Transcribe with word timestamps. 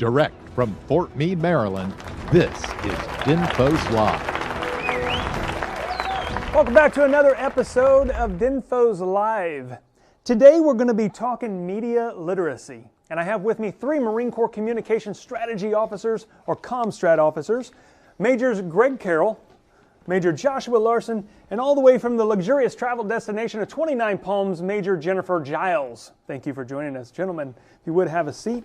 Direct 0.00 0.34
from 0.54 0.74
Fort 0.88 1.14
Meade, 1.14 1.42
Maryland, 1.42 1.92
this 2.32 2.56
is 2.58 2.98
DINFOS 3.26 3.90
Live. 3.92 4.26
Welcome 6.54 6.72
back 6.72 6.94
to 6.94 7.04
another 7.04 7.34
episode 7.36 8.08
of 8.12 8.38
DINFOS 8.38 9.00
Live. 9.00 9.76
Today 10.24 10.58
we're 10.58 10.72
going 10.72 10.88
to 10.88 10.94
be 10.94 11.10
talking 11.10 11.66
media 11.66 12.14
literacy. 12.16 12.88
And 13.10 13.20
I 13.20 13.24
have 13.24 13.42
with 13.42 13.58
me 13.58 13.70
three 13.70 13.98
Marine 13.98 14.30
Corps 14.30 14.48
Communication 14.48 15.12
Strategy 15.12 15.74
Officers, 15.74 16.28
or 16.46 16.56
ComStrat 16.56 17.18
officers, 17.18 17.72
Majors 18.18 18.62
Greg 18.62 18.98
Carroll, 18.98 19.38
Major 20.06 20.32
Joshua 20.32 20.78
Larson, 20.78 21.28
and 21.50 21.60
all 21.60 21.74
the 21.74 21.82
way 21.82 21.98
from 21.98 22.16
the 22.16 22.24
luxurious 22.24 22.74
travel 22.74 23.04
destination 23.04 23.60
of 23.60 23.68
29 23.68 24.16
Palms, 24.16 24.62
Major 24.62 24.96
Jennifer 24.96 25.42
Giles. 25.42 26.12
Thank 26.26 26.46
you 26.46 26.54
for 26.54 26.64
joining 26.64 26.96
us. 26.96 27.10
Gentlemen, 27.10 27.54
if 27.78 27.86
you 27.86 27.92
would 27.92 28.08
have 28.08 28.28
a 28.28 28.32
seat, 28.32 28.64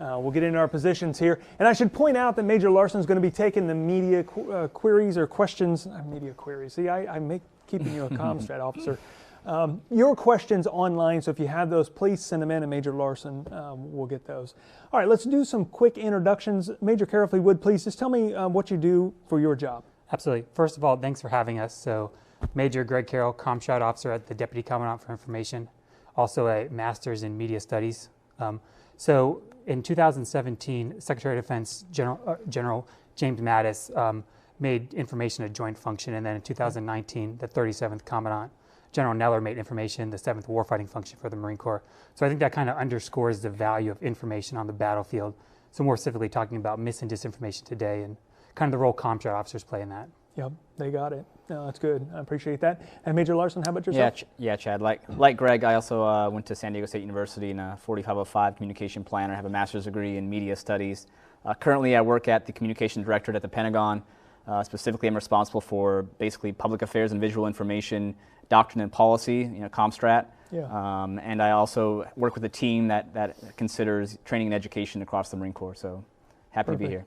uh, 0.00 0.18
we'll 0.20 0.30
get 0.30 0.42
into 0.42 0.58
our 0.58 0.68
positions 0.68 1.18
here. 1.18 1.40
And 1.58 1.66
I 1.66 1.72
should 1.72 1.92
point 1.92 2.16
out 2.16 2.36
that 2.36 2.42
Major 2.42 2.70
Larson 2.70 3.00
is 3.00 3.06
going 3.06 3.20
to 3.20 3.26
be 3.26 3.30
taking 3.30 3.66
the 3.66 3.74
media 3.74 4.24
qu- 4.24 4.52
uh, 4.52 4.68
queries 4.68 5.16
or 5.16 5.26
questions, 5.26 5.86
uh, 5.86 6.02
media 6.06 6.32
queries. 6.32 6.74
See, 6.74 6.88
I, 6.88 7.16
I 7.16 7.18
make 7.18 7.42
keeping 7.66 7.94
you 7.94 8.04
a 8.04 8.10
ComStrat 8.10 8.60
officer. 8.62 8.98
Um, 9.46 9.80
your 9.92 10.16
questions 10.16 10.66
online, 10.66 11.22
so 11.22 11.30
if 11.30 11.38
you 11.38 11.46
have 11.46 11.70
those, 11.70 11.88
please 11.88 12.24
send 12.24 12.42
them 12.42 12.50
in, 12.50 12.64
and 12.64 12.70
Major 12.70 12.92
Larson 12.92 13.46
um, 13.52 13.92
will 13.92 14.06
get 14.06 14.26
those. 14.26 14.54
All 14.92 14.98
right, 14.98 15.08
let's 15.08 15.24
do 15.24 15.44
some 15.44 15.64
quick 15.64 15.96
introductions. 15.96 16.68
Major 16.80 17.06
Carroll, 17.06 17.28
if 17.28 17.32
you 17.32 17.42
would, 17.42 17.62
please 17.62 17.84
just 17.84 17.96
tell 17.98 18.08
me 18.08 18.34
um, 18.34 18.52
what 18.52 18.72
you 18.72 18.76
do 18.76 19.14
for 19.28 19.38
your 19.38 19.54
job. 19.54 19.84
Absolutely. 20.12 20.46
First 20.54 20.76
of 20.76 20.84
all, 20.84 20.96
thanks 20.96 21.20
for 21.20 21.28
having 21.28 21.60
us. 21.60 21.74
So, 21.74 22.10
Major 22.54 22.84
Greg 22.84 23.06
Carroll, 23.06 23.32
ComStrat 23.32 23.80
Officer 23.80 24.10
at 24.10 24.26
the 24.26 24.34
Deputy 24.34 24.62
Commandant 24.62 25.02
for 25.02 25.12
Information, 25.12 25.68
also 26.16 26.48
a 26.48 26.68
Master's 26.68 27.22
in 27.22 27.38
Media 27.38 27.60
Studies. 27.60 28.08
Um, 28.38 28.60
so, 28.96 29.42
in 29.66 29.82
2017, 29.82 31.00
Secretary 31.00 31.36
of 31.36 31.44
Defense 31.44 31.84
General, 31.90 32.20
uh, 32.26 32.36
General 32.48 32.86
James 33.16 33.40
Mattis 33.40 33.96
um, 33.96 34.24
made 34.60 34.94
information 34.94 35.44
a 35.44 35.48
joint 35.48 35.76
function, 35.76 36.14
and 36.14 36.24
then 36.24 36.36
in 36.36 36.42
2019, 36.42 37.36
the 37.38 37.48
37th 37.48 38.04
Commandant 38.04 38.52
General 38.92 39.14
Neller 39.14 39.42
made 39.42 39.58
information 39.58 40.08
the 40.08 40.16
seventh 40.16 40.46
warfighting 40.46 40.88
function 40.88 41.18
for 41.20 41.28
the 41.28 41.36
Marine 41.36 41.58
Corps. 41.58 41.82
So 42.14 42.24
I 42.24 42.30
think 42.30 42.40
that 42.40 42.52
kind 42.52 42.70
of 42.70 42.78
underscores 42.78 43.40
the 43.40 43.50
value 43.50 43.90
of 43.90 44.02
information 44.02 44.56
on 44.56 44.66
the 44.66 44.72
battlefield. 44.72 45.34
So 45.70 45.84
more 45.84 45.98
specifically, 45.98 46.30
talking 46.30 46.56
about 46.56 46.78
mis 46.78 47.02
and 47.02 47.10
disinformation 47.10 47.64
today, 47.64 48.04
and 48.04 48.16
kind 48.54 48.68
of 48.68 48.72
the 48.72 48.78
role 48.78 48.94
ComStrat 48.94 49.34
officers 49.34 49.62
play 49.62 49.82
in 49.82 49.90
that. 49.90 50.08
Yep, 50.36 50.52
they 50.78 50.90
got 50.90 51.12
it. 51.12 51.26
No, 51.48 51.64
that's 51.64 51.78
good. 51.78 52.06
I 52.14 52.18
appreciate 52.20 52.60
that. 52.60 52.82
And 53.04 53.14
Major 53.14 53.36
Larson, 53.36 53.62
how 53.64 53.70
about 53.70 53.86
Yeah, 53.86 53.92
yourself? 53.92 54.14
Ch- 54.16 54.24
yeah, 54.38 54.56
Chad. 54.56 54.82
Like 54.82 55.02
like 55.16 55.36
Greg, 55.36 55.62
I 55.64 55.74
also 55.74 56.02
uh, 56.02 56.28
went 56.28 56.44
to 56.46 56.54
San 56.56 56.72
Diego 56.72 56.86
State 56.86 57.02
University 57.02 57.50
in 57.50 57.60
a 57.60 57.76
4505 57.80 58.56
communication 58.56 59.04
planner. 59.04 59.32
I 59.32 59.36
have 59.36 59.44
a 59.44 59.50
master's 59.50 59.84
degree 59.84 60.16
in 60.16 60.28
media 60.28 60.56
studies. 60.56 61.06
Uh, 61.44 61.54
currently, 61.54 61.94
I 61.94 62.00
work 62.00 62.26
at 62.26 62.46
the 62.46 62.52
communication 62.52 63.02
directorate 63.02 63.36
at 63.36 63.42
the 63.42 63.48
Pentagon. 63.48 64.02
Uh, 64.48 64.62
specifically, 64.64 65.08
I'm 65.08 65.14
responsible 65.14 65.60
for 65.60 66.02
basically 66.18 66.52
public 66.52 66.82
affairs 66.82 67.12
and 67.12 67.20
visual 67.20 67.46
information, 67.46 68.14
doctrine 68.48 68.80
and 68.82 68.90
policy, 68.90 69.38
you 69.38 69.60
know, 69.60 69.68
Comstrat. 69.68 70.26
Yeah. 70.52 70.62
Um, 70.70 71.18
and 71.18 71.42
I 71.42 71.50
also 71.52 72.06
work 72.16 72.34
with 72.34 72.44
a 72.44 72.48
team 72.48 72.88
that, 72.88 73.12
that 73.14 73.36
considers 73.56 74.18
training 74.24 74.48
and 74.48 74.54
education 74.54 75.02
across 75.02 75.30
the 75.30 75.36
Marine 75.36 75.52
Corps. 75.52 75.74
So 75.74 76.04
happy 76.50 76.72
to 76.72 76.78
be 76.78 76.86
here. 76.86 77.06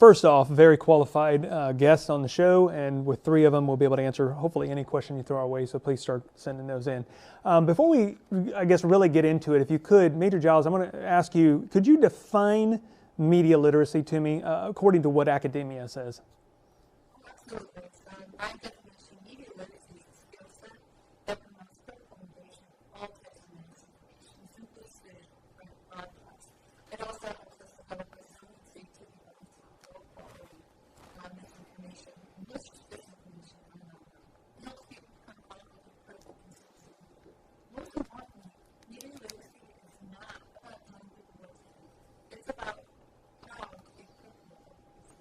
first 0.00 0.24
off, 0.24 0.48
very 0.48 0.76
qualified 0.76 1.46
uh, 1.46 1.72
guests 1.72 2.10
on 2.10 2.22
the 2.22 2.28
show, 2.28 2.70
and 2.70 3.06
with 3.06 3.22
three 3.22 3.44
of 3.44 3.52
them, 3.52 3.68
we'll 3.68 3.76
be 3.76 3.84
able 3.84 3.96
to 3.98 4.02
answer 4.02 4.30
hopefully 4.32 4.70
any 4.70 4.82
question 4.82 5.16
you 5.16 5.22
throw 5.22 5.36
our 5.38 5.46
way. 5.46 5.66
So, 5.66 5.78
please 5.78 6.00
start 6.00 6.24
sending 6.34 6.66
those 6.66 6.88
in. 6.88 7.04
Um, 7.44 7.66
before 7.66 7.88
we, 7.88 8.16
I 8.56 8.64
guess, 8.64 8.82
really 8.82 9.08
get 9.08 9.24
into 9.24 9.54
it, 9.54 9.62
if 9.62 9.70
you 9.70 9.78
could, 9.78 10.16
Major 10.16 10.40
Giles, 10.40 10.66
I'm 10.66 10.72
going 10.72 10.90
to 10.90 11.02
ask 11.04 11.34
you 11.36 11.68
could 11.70 11.86
you 11.86 11.98
define 12.00 12.80
media 13.18 13.58
literacy 13.58 14.02
to 14.02 14.18
me 14.20 14.42
uh, 14.42 14.68
according 14.68 15.02
to 15.02 15.08
what 15.10 15.28
academia 15.28 15.86
says? 15.88 16.22
Absolutely. 17.28 17.82
So 17.92 18.10
by 18.38 18.52
definition, 18.62 19.16
media 19.26 19.46
literacy 19.56 19.96
is 20.00 20.06
a 20.08 20.16
skill 20.24 20.46
set 20.60 20.72
that 21.26 21.38
promotes 21.44 21.76
critical 21.84 22.16
engagement 22.20 22.72
with 22.80 22.92
all 22.96 23.08
types 23.08 23.40
of 23.44 23.50
misinformation, 23.60 24.40
simply 24.56 24.84
stated 24.88 25.28
from 25.56 25.68
broadcast. 25.90 26.48
It 26.92 27.00
also 27.04 27.26
helps 27.28 27.60
us 27.60 27.72
develop 27.76 28.08
resiliency 28.16 28.84
to 28.88 29.04
the 29.04 29.20
low 29.92 30.00
quality 30.16 30.60
uh, 31.20 31.28
misinformation, 31.36 32.14
malicious 32.48 32.80
disinformation, 32.88 33.58
and 33.68 33.80
another. 33.84 34.08
It 34.56 34.64
helps 34.64 34.82
people 34.88 35.12
become 35.20 35.38
critical 35.50 35.84
critical 36.08 36.34
consumers. 36.40 37.36
Most 37.76 37.92
importantly, 38.00 38.48
media 38.88 39.12
literacy 39.20 39.60
is 39.68 39.98
not 40.08 40.40
about 40.56 40.78
telling 40.88 41.10
people 41.12 41.34
what 41.36 41.52
to 41.52 41.60
do. 41.68 41.84
It's 42.32 42.48
about 42.48 42.78
how 43.50 43.66
to 43.66 43.78
be 43.98 44.04
critical 44.08 44.56
of 44.56 44.72
what 44.72 44.88
we 44.94 45.02
see. 45.04 45.18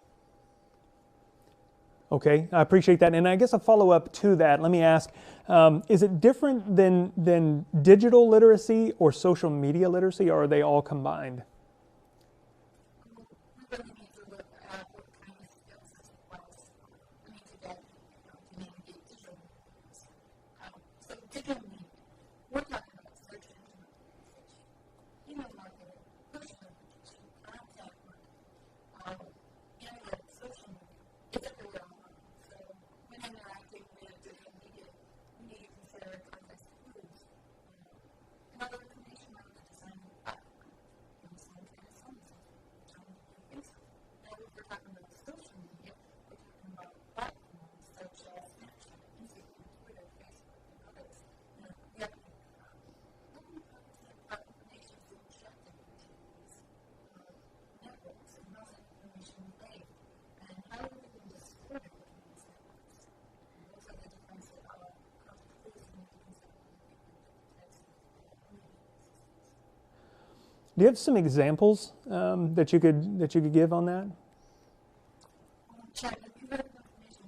Okay, 2.11 2.47
I 2.51 2.61
appreciate 2.61 2.99
that. 3.01 3.13
And 3.13 3.27
I 3.27 3.35
guess 3.35 3.53
a 3.53 3.59
follow 3.59 3.91
up 3.91 4.11
to 4.13 4.35
that, 4.37 4.61
let 4.61 4.71
me 4.71 4.81
ask 4.81 5.11
um, 5.47 5.83
is 5.89 6.03
it 6.03 6.21
different 6.21 6.75
than, 6.75 7.11
than 7.17 7.65
digital 7.81 8.29
literacy 8.29 8.93
or 8.99 9.11
social 9.11 9.49
media 9.49 9.89
literacy, 9.89 10.29
or 10.29 10.43
are 10.43 10.47
they 10.47 10.61
all 10.61 10.81
combined? 10.81 11.43
we 13.57 13.65
really 13.77 13.91
need 13.99 14.13
to 14.13 14.21
look 14.31 14.45
at 14.71 14.85
what 14.93 15.05
kind 15.25 15.37
of 15.39 15.49
skills 15.49 15.89
this 15.97 16.09
requires. 16.13 16.65
I 17.25 17.31
mean, 17.31 17.41
today, 17.49 17.77
you 17.77 18.25
know, 18.29 18.37
to 18.37 18.59
navigate 18.61 19.01
digital 19.09 19.33
media. 19.37 19.73
Um, 20.61 20.73
so 21.05 21.13
digital 21.33 21.61
media, 21.65 21.85
we're 22.51 22.61
talking 22.61 22.93
about 22.93 23.17
search 23.17 23.45
engine 23.53 23.81
optimization, 23.85 24.69
email 25.29 25.51
marketing, 25.57 25.97
push 26.33 26.49
notification, 26.61 27.21
contact 27.45 27.93
marketing, 28.05 28.45
um, 29.05 29.21
analytics, 29.81 30.33
social 30.41 30.69
media. 30.73 30.89
It's 31.33 31.45
everywhere 31.45 31.85
online. 31.85 32.17
So 32.49 32.57
when 33.09 33.21
interacting 33.21 33.83
with 34.01 34.13
digital 34.23 34.53
media, 34.63 34.85
we 35.41 35.45
need 35.53 35.69
to 35.69 35.71
consider 35.77 36.21
context 36.29 36.65
clues, 36.85 37.21
um, 37.69 37.93
and 38.53 38.61
other 38.65 38.79
information 38.81 39.29
around 39.37 39.53
the 39.53 39.63
design 39.69 39.97
of 40.01 40.09
the 40.09 40.17
platform. 40.25 40.73
You 41.21 41.29
know, 41.29 41.33
some 41.37 41.55
kind 41.55 41.79
of 41.79 41.91
some 42.01 42.15
and 43.53 44.37
if 44.41 44.51
we're 44.55 44.67
talking 44.67 44.91
about 44.93 45.09
social 45.25 45.57
media, 45.69 45.93
we're 46.29 46.41
talking 46.41 46.71
about 46.73 46.91
platforms 47.15 47.83
such 47.97 48.25
as 48.33 48.43
Snapchat, 48.57 48.99
Instagram, 49.21 49.63
Twitter, 49.83 50.05
Facebook, 50.17 50.59
and 50.69 50.79
others. 50.89 51.17
You 51.55 51.61
know, 51.65 51.71
we 51.95 51.99
have 52.01 52.13
to 52.13 52.21
think 52.25 52.45
about 52.49 52.73
how 53.29 53.39
do 53.41 53.49
we 53.53 53.61
process 53.69 54.15
how 54.29 54.37
information 54.45 54.95
is 55.01 55.11
injected 55.19 55.73
into 55.81 56.09
these 56.19 56.45
uh, 57.17 57.33
networks 57.83 58.31
and 58.37 58.45
how's 58.55 58.69
that 58.73 58.83
information 58.93 59.35
relayed 59.49 59.87
and 60.45 60.55
how 60.69 60.77
do 60.83 60.87
we 60.93 60.99
even 61.09 61.29
distribute 61.33 61.83
it 61.89 61.93
within 62.05 62.21
these 62.29 62.45
networks. 62.47 62.85
And 63.49 63.65
those 63.73 63.85
are 63.89 63.97
the 63.97 64.09
difference 64.13 64.47
of 64.53 64.63
uh, 64.77 64.93
context 65.25 65.57
clues 65.65 65.81
and 65.81 65.97
the 65.97 66.11
difference 66.13 66.37
that 66.39 66.53
we 66.53 66.67
make 66.69 66.93
in 66.93 67.09
different 67.19 67.49
types 67.57 67.77
of 67.81 67.89
uh, 67.99 68.45
media 68.53 68.77
systems. 68.79 70.68
Do 70.79 70.83
you 70.85 70.87
have 70.91 70.97
some 70.97 71.17
examples 71.17 71.91
um, 72.09 72.55
that 72.55 72.71
you 72.71 72.79
could 72.79 73.19
that 73.19 73.35
you 73.35 73.41
could 73.41 73.51
give 73.51 73.73
on 73.73 73.83
that? 73.87 74.07
Chad, 75.93 76.11
have 76.11 76.31
you 76.39 76.47
heard 76.49 76.61
of 76.61 76.67
information 76.71 77.27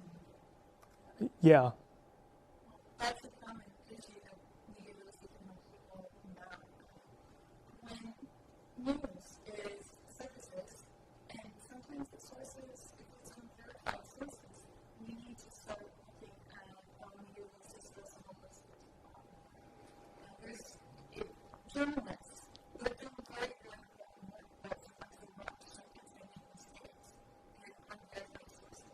media? 1.20 1.28
Yeah. 1.42 1.70
That's 2.98 3.20
a 3.24 3.28
common 3.44 3.68
issue 3.92 4.16
that 4.24 4.40
media 4.72 4.96
literacy 4.96 5.28
can 5.28 5.44
help 5.52 5.60
people 5.68 6.08
combat. 6.32 6.64
When 7.84 8.16
news 8.88 9.04
is 9.44 9.84
surfaces, 10.16 10.88
and 11.28 11.44
sometimes 11.68 12.08
the 12.08 12.20
sources, 12.24 12.96
if 12.96 13.04
it's 13.20 13.36
unverified 13.36 14.00
sources, 14.16 14.64
we 15.04 15.12
need 15.12 15.36
to 15.36 15.48
start 15.52 15.84
looking 15.92 16.32
at 16.56 16.72
how 17.04 17.12
media 17.20 17.44
literacy 17.52 17.84
skills 17.84 18.16
to 18.16 18.20
help 18.24 18.40
us 18.48 18.64
get 18.64 18.80
to 18.80 18.96
the 18.96 19.12
bottom 19.12 19.28
of 19.28 19.52
it. 19.52 19.68
Now, 20.24 20.40
there's 20.40 20.80
it, 21.20 21.28
journalists 21.68 22.48
who 22.72 22.88
are 22.88 22.96
doing 22.96 23.12
very, 23.30 23.54
very 23.62 23.78
important 23.78 24.26
work, 24.32 24.48
but 24.64 24.74
sometimes 24.82 25.14
they 25.22 25.30
want 25.38 25.54
to 25.54 25.66
sometimes 25.70 26.10
they 26.16 26.24
make 26.26 26.42
mistakes 26.50 27.14
and 27.62 27.74
unverified 27.94 28.50
sources. 28.50 28.90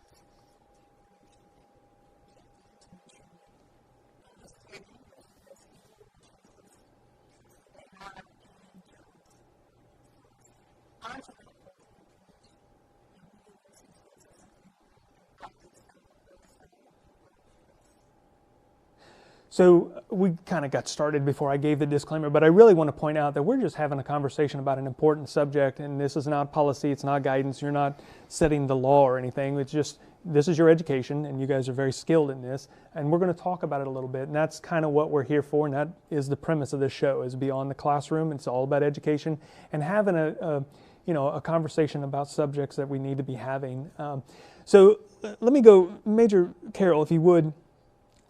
So 19.58 20.04
we 20.08 20.36
kind 20.46 20.64
of 20.64 20.70
got 20.70 20.86
started 20.86 21.24
before 21.24 21.50
I 21.50 21.56
gave 21.56 21.80
the 21.80 21.86
disclaimer, 21.86 22.30
but 22.30 22.44
I 22.44 22.46
really 22.46 22.74
want 22.74 22.86
to 22.86 22.92
point 22.92 23.18
out 23.18 23.34
that 23.34 23.42
we're 23.42 23.60
just 23.60 23.74
having 23.74 23.98
a 23.98 24.04
conversation 24.04 24.60
about 24.60 24.78
an 24.78 24.86
important 24.86 25.28
subject, 25.28 25.80
and 25.80 26.00
this 26.00 26.16
is 26.16 26.28
not 26.28 26.52
policy, 26.52 26.92
it's 26.92 27.02
not 27.02 27.24
guidance, 27.24 27.60
you're 27.60 27.72
not 27.72 27.98
setting 28.28 28.68
the 28.68 28.76
law 28.76 29.02
or 29.02 29.18
anything. 29.18 29.58
It's 29.58 29.72
just 29.72 29.98
this 30.24 30.46
is 30.46 30.58
your 30.58 30.68
education, 30.68 31.26
and 31.26 31.40
you 31.40 31.48
guys 31.48 31.68
are 31.68 31.72
very 31.72 31.92
skilled 31.92 32.30
in 32.30 32.40
this, 32.40 32.68
and 32.94 33.10
we're 33.10 33.18
going 33.18 33.34
to 33.34 33.42
talk 33.42 33.64
about 33.64 33.80
it 33.80 33.88
a 33.88 33.90
little 33.90 34.08
bit, 34.08 34.28
and 34.28 34.32
that's 34.36 34.60
kind 34.60 34.84
of 34.84 34.92
what 34.92 35.10
we're 35.10 35.24
here 35.24 35.42
for, 35.42 35.66
and 35.66 35.74
that 35.74 35.88
is 36.08 36.28
the 36.28 36.36
premise 36.36 36.72
of 36.72 36.78
this 36.78 36.92
show: 36.92 37.22
is 37.22 37.34
beyond 37.34 37.68
the 37.68 37.74
classroom. 37.74 38.30
It's 38.30 38.46
all 38.46 38.62
about 38.62 38.84
education 38.84 39.40
and 39.72 39.82
having 39.82 40.14
a, 40.14 40.36
a 40.40 40.64
you 41.04 41.14
know 41.14 41.30
a 41.30 41.40
conversation 41.40 42.04
about 42.04 42.30
subjects 42.30 42.76
that 42.76 42.88
we 42.88 43.00
need 43.00 43.16
to 43.16 43.24
be 43.24 43.34
having. 43.34 43.90
Um, 43.98 44.22
so 44.64 45.00
let 45.40 45.52
me 45.52 45.62
go, 45.62 45.98
Major 46.06 46.54
Carroll, 46.72 47.02
if 47.02 47.10
you 47.10 47.20
would. 47.22 47.52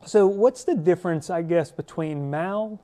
So, 0.05 0.27
what's 0.27 0.65
the 0.65 0.75
difference, 0.75 1.29
I 1.29 1.43
guess, 1.43 1.71
between 1.71 2.31
mal, 2.31 2.81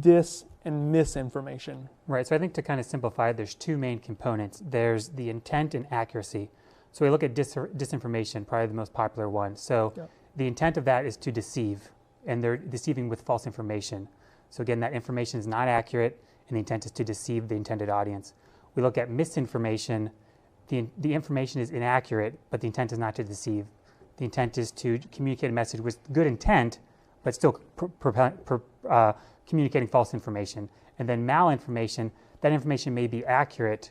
dis, 0.00 0.44
and 0.64 0.92
misinformation? 0.92 1.88
Right. 2.06 2.26
So 2.26 2.36
I 2.36 2.38
think 2.38 2.54
to 2.54 2.62
kind 2.62 2.78
of 2.78 2.86
simplify, 2.86 3.32
there's 3.32 3.54
two 3.54 3.76
main 3.76 3.98
components. 3.98 4.62
There's 4.64 5.08
the 5.08 5.30
intent 5.30 5.74
and 5.74 5.86
accuracy. 5.90 6.50
So 6.92 7.04
we 7.04 7.10
look 7.10 7.22
at 7.22 7.34
dis- 7.34 7.54
disinformation, 7.54 8.46
probably 8.46 8.66
the 8.66 8.74
most 8.74 8.92
popular 8.92 9.28
one. 9.28 9.56
So 9.56 9.92
Yep. 9.96 10.10
the 10.36 10.46
intent 10.46 10.76
of 10.76 10.84
that 10.84 11.06
is 11.06 11.16
to 11.18 11.32
deceive, 11.32 11.90
and 12.26 12.44
they're 12.44 12.56
deceiving 12.58 13.08
with 13.08 13.22
false 13.22 13.46
information. 13.46 14.08
So 14.50 14.60
again, 14.62 14.80
that 14.80 14.92
information 14.92 15.40
is 15.40 15.46
not 15.46 15.68
accurate, 15.68 16.22
and 16.48 16.56
the 16.56 16.60
intent 16.60 16.84
is 16.84 16.92
to 16.92 17.04
deceive 17.04 17.48
the 17.48 17.54
intended 17.54 17.88
audience. 17.88 18.34
We 18.74 18.82
look 18.82 18.98
at 18.98 19.10
misinformation. 19.10 20.10
The, 20.68 20.86
the 20.98 21.14
information 21.14 21.60
is 21.60 21.70
inaccurate, 21.70 22.38
but 22.50 22.60
the 22.60 22.66
intent 22.66 22.92
is 22.92 22.98
not 22.98 23.14
to 23.16 23.24
deceive. 23.24 23.66
The 24.16 24.24
intent 24.24 24.58
is 24.58 24.70
to 24.72 24.98
communicate 25.10 25.50
a 25.50 25.52
message 25.52 25.80
with 25.80 25.98
good 26.12 26.26
intent, 26.26 26.78
but 27.22 27.34
still 27.34 27.60
pr- 27.76 27.86
pr- 27.86 28.10
pr- 28.10 28.56
uh, 28.88 29.12
communicating 29.46 29.88
false 29.88 30.14
information. 30.14 30.68
And 30.98 31.08
then 31.08 31.26
malinformation, 31.26 32.10
that 32.42 32.52
information 32.52 32.94
may 32.94 33.06
be 33.06 33.24
accurate, 33.24 33.90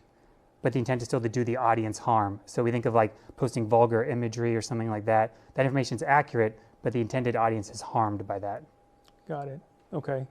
but 0.62 0.74
the 0.74 0.80
intent 0.80 1.02
is 1.02 1.08
still 1.08 1.22
to 1.22 1.30
do 1.30 1.44
the 1.44 1.58
audience 1.58 1.98
harm. 1.98 2.40
So 2.46 2.64
we 2.64 2.72
think 2.72 2.86
of 2.86 2.94
like 2.94 3.16
posting 3.36 3.68
vulgar 3.68 4.04
imagery 4.04 4.56
or 4.56 4.62
something 4.62 4.90
like 4.90 5.06
that. 5.06 5.34
That 5.56 5.66
information 5.66 5.96
is 5.96 6.04
accurate, 6.04 6.60
but 6.84 6.94
the 6.94 7.02
intended 7.02 7.36
audience 7.36 7.70
is 7.70 7.82
harmed 7.82 8.28
by 8.28 8.40
that. 8.40 8.64
Got 9.28 9.48
it. 9.48 9.60
Okay. 9.94 10.28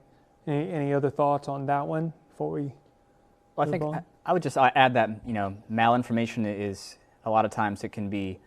Any, 0.47 0.71
any 0.71 0.93
other 0.95 1.11
thoughts 1.11 1.49
on 1.49 1.67
that 1.67 1.87
one 1.87 2.13
before 2.31 2.51
we? 2.51 2.73
Well, 3.57 3.67
I 3.69 3.71
think 3.71 3.83
on. 3.83 3.95
I, 3.97 4.03
I 4.27 4.33
would 4.33 4.43
just 4.43 4.57
add 4.57 4.95
that 4.95 5.11
you 5.27 5.33
know 5.33 5.57
malinformation 5.71 6.47
is 6.47 6.99
a 7.25 7.31
lot 7.31 7.45
of 7.45 7.51
times 7.51 7.85
it 7.85 7.91
can 7.91 8.09
be 8.09 8.39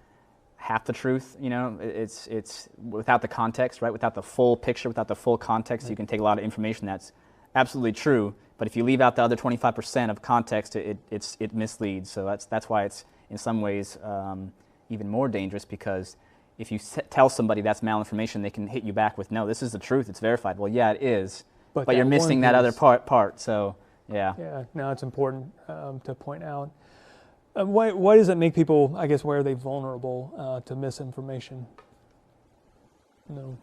half 0.64 0.86
the 0.86 0.94
truth. 0.94 1.36
You 1.42 1.50
know, 1.50 1.78
it's 1.82 2.26
it's 2.28 2.70
without 2.82 3.22
the 3.22 3.28
context, 3.28 3.82
right? 3.82 3.92
Without 3.92 4.16
the 4.16 4.24
full 4.24 4.56
picture, 4.56 4.88
without 4.88 5.10
the 5.10 5.16
full 5.16 5.38
context, 5.38 5.90
you 5.90 5.96
can 5.96 6.08
take 6.08 6.22
a 6.22 6.24
lot 6.24 6.38
of 6.38 6.44
information 6.44 6.86
that's 6.86 7.12
absolutely 7.54 7.92
true. 7.92 8.34
But 8.58 8.68
if 8.68 8.78
you 8.78 8.86
leave 8.86 9.02
out 9.02 9.18
the 9.18 9.24
other 9.24 9.36
25% 9.36 10.10
of 10.10 10.22
context, 10.22 10.78
it, 10.78 10.88
it 10.88 10.98
it's 11.12 11.36
it 11.42 11.54
misleads. 11.54 12.10
So 12.10 12.26
that's 12.26 12.46
that's 12.46 12.70
why 12.70 12.86
it's 12.86 13.04
in 13.30 13.38
some 13.38 13.60
ways 13.60 13.98
um, 14.04 14.54
even 14.90 15.10
more 15.10 15.28
dangerous 15.28 15.66
because 15.66 16.16
if 16.58 16.72
you 16.72 16.78
s- 16.78 17.00
tell 17.10 17.28
somebody 17.28 17.60
that's 17.60 17.82
malinformation, 17.82 18.42
they 18.42 18.50
can 18.50 18.68
hit 18.68 18.84
you 18.84 18.94
back 18.94 19.18
with, 19.18 19.32
"No, 19.32 19.46
this 19.46 19.62
is 19.62 19.74
the 19.74 19.80
truth. 19.80 20.08
It's 20.08 20.22
verified." 20.22 20.58
Well, 20.58 20.72
yeah, 20.72 20.92
it 20.92 21.04
is, 21.04 21.44
But 21.74 21.88
but, 21.88 21.98
you're 21.98 22.06
missing 22.06 22.42
that 22.42 22.56
other 22.56 22.72
part. 22.72 23.06
Part. 23.06 23.42
So 23.42 23.76
yeah. 24.08 24.34
Yeah. 24.40 24.64
No, 24.74 24.92
it's 24.92 25.04
important 25.04 25.52
um, 25.68 26.00
to 26.06 26.16
point 26.16 26.44
out. 26.44 26.72
Uh, 27.58 27.66
why, 27.66 27.92
why 27.94 28.18
does 28.18 28.30
it 28.30 28.38
make 28.38 28.56
people? 28.56 28.96
I 28.98 29.08
guess 29.08 29.24
why 29.24 29.36
are 29.38 29.44
they 29.44 29.54
vulnerable 29.56 30.34
uh, 30.38 30.62
to 30.62 30.76
misinformation? 30.76 31.68
No. 33.30 33.58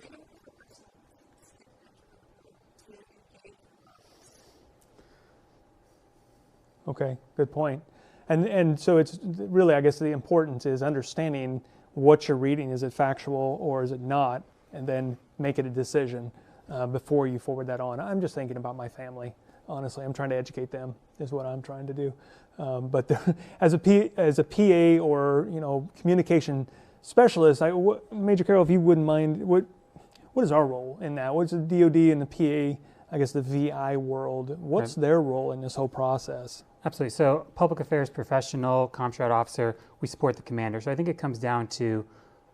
They 0.00 0.08
don't 0.10 0.28
think 0.30 0.46
a 0.46 0.54
person 0.60 0.86
is 1.40 1.48
to 2.84 2.92
engage 2.92 3.60
Okay, 6.88 7.18
good 7.36 7.52
point. 7.52 7.82
And 8.30 8.46
and 8.46 8.78
so 8.78 8.96
it's 8.96 9.18
really, 9.22 9.74
I 9.74 9.80
guess, 9.80 9.98
the 9.98 10.06
importance 10.06 10.66
is 10.66 10.82
understanding 10.82 11.60
what 11.94 12.28
you're 12.28 12.36
reading. 12.36 12.70
Is 12.70 12.82
it 12.82 12.92
factual 12.92 13.58
or 13.60 13.82
is 13.82 13.92
it 13.92 14.00
not? 14.00 14.42
And 14.72 14.86
then 14.86 15.16
make 15.38 15.58
it 15.58 15.66
a 15.66 15.70
decision 15.70 16.32
uh, 16.70 16.86
before 16.86 17.26
you 17.26 17.38
forward 17.38 17.66
that 17.68 17.80
on. 17.80 18.00
I'm 18.00 18.20
just 18.20 18.34
thinking 18.34 18.56
about 18.56 18.76
my 18.76 18.88
family. 18.88 19.34
Honestly, 19.68 20.04
I'm 20.04 20.12
trying 20.12 20.30
to 20.30 20.36
educate 20.36 20.70
them. 20.70 20.94
Is 21.20 21.30
what 21.30 21.44
I'm 21.46 21.62
trying 21.62 21.86
to 21.86 21.92
do. 21.92 22.12
Um, 22.58 22.88
but 22.88 23.06
the, 23.06 23.36
as 23.60 23.74
a 23.74 23.78
P, 23.78 24.10
as 24.16 24.38
a 24.38 24.44
PA 24.44 25.02
or 25.02 25.46
you 25.50 25.60
know 25.60 25.88
communication 26.00 26.68
specialist, 27.02 27.60
I, 27.60 27.72
what, 27.72 28.10
Major 28.12 28.44
Carroll, 28.44 28.62
if 28.62 28.70
you 28.70 28.80
wouldn't 28.80 29.06
mind, 29.06 29.42
what 29.42 29.66
what 30.32 30.42
is 30.42 30.52
our 30.52 30.66
role 30.66 30.98
in 31.02 31.16
that? 31.16 31.34
What's 31.34 31.52
the 31.52 31.58
DoD 31.58 31.96
and 31.96 32.22
the 32.22 32.26
PA? 32.26 32.80
I 33.10 33.18
guess 33.18 33.32
the 33.32 33.42
VI 33.42 33.96
world. 33.96 34.58
What's 34.60 34.94
their 34.94 35.22
role 35.22 35.52
in 35.52 35.60
this 35.60 35.74
whole 35.74 35.88
process? 35.88 36.64
Absolutely. 36.84 37.10
So, 37.10 37.46
public 37.54 37.80
affairs 37.80 38.10
professional, 38.10 38.88
Comstrat 38.88 39.30
officer, 39.30 39.76
we 40.00 40.08
support 40.08 40.36
the 40.36 40.42
commander. 40.42 40.80
So, 40.80 40.92
I 40.92 40.94
think 40.94 41.08
it 41.08 41.18
comes 41.18 41.38
down 41.38 41.66
to 41.68 42.04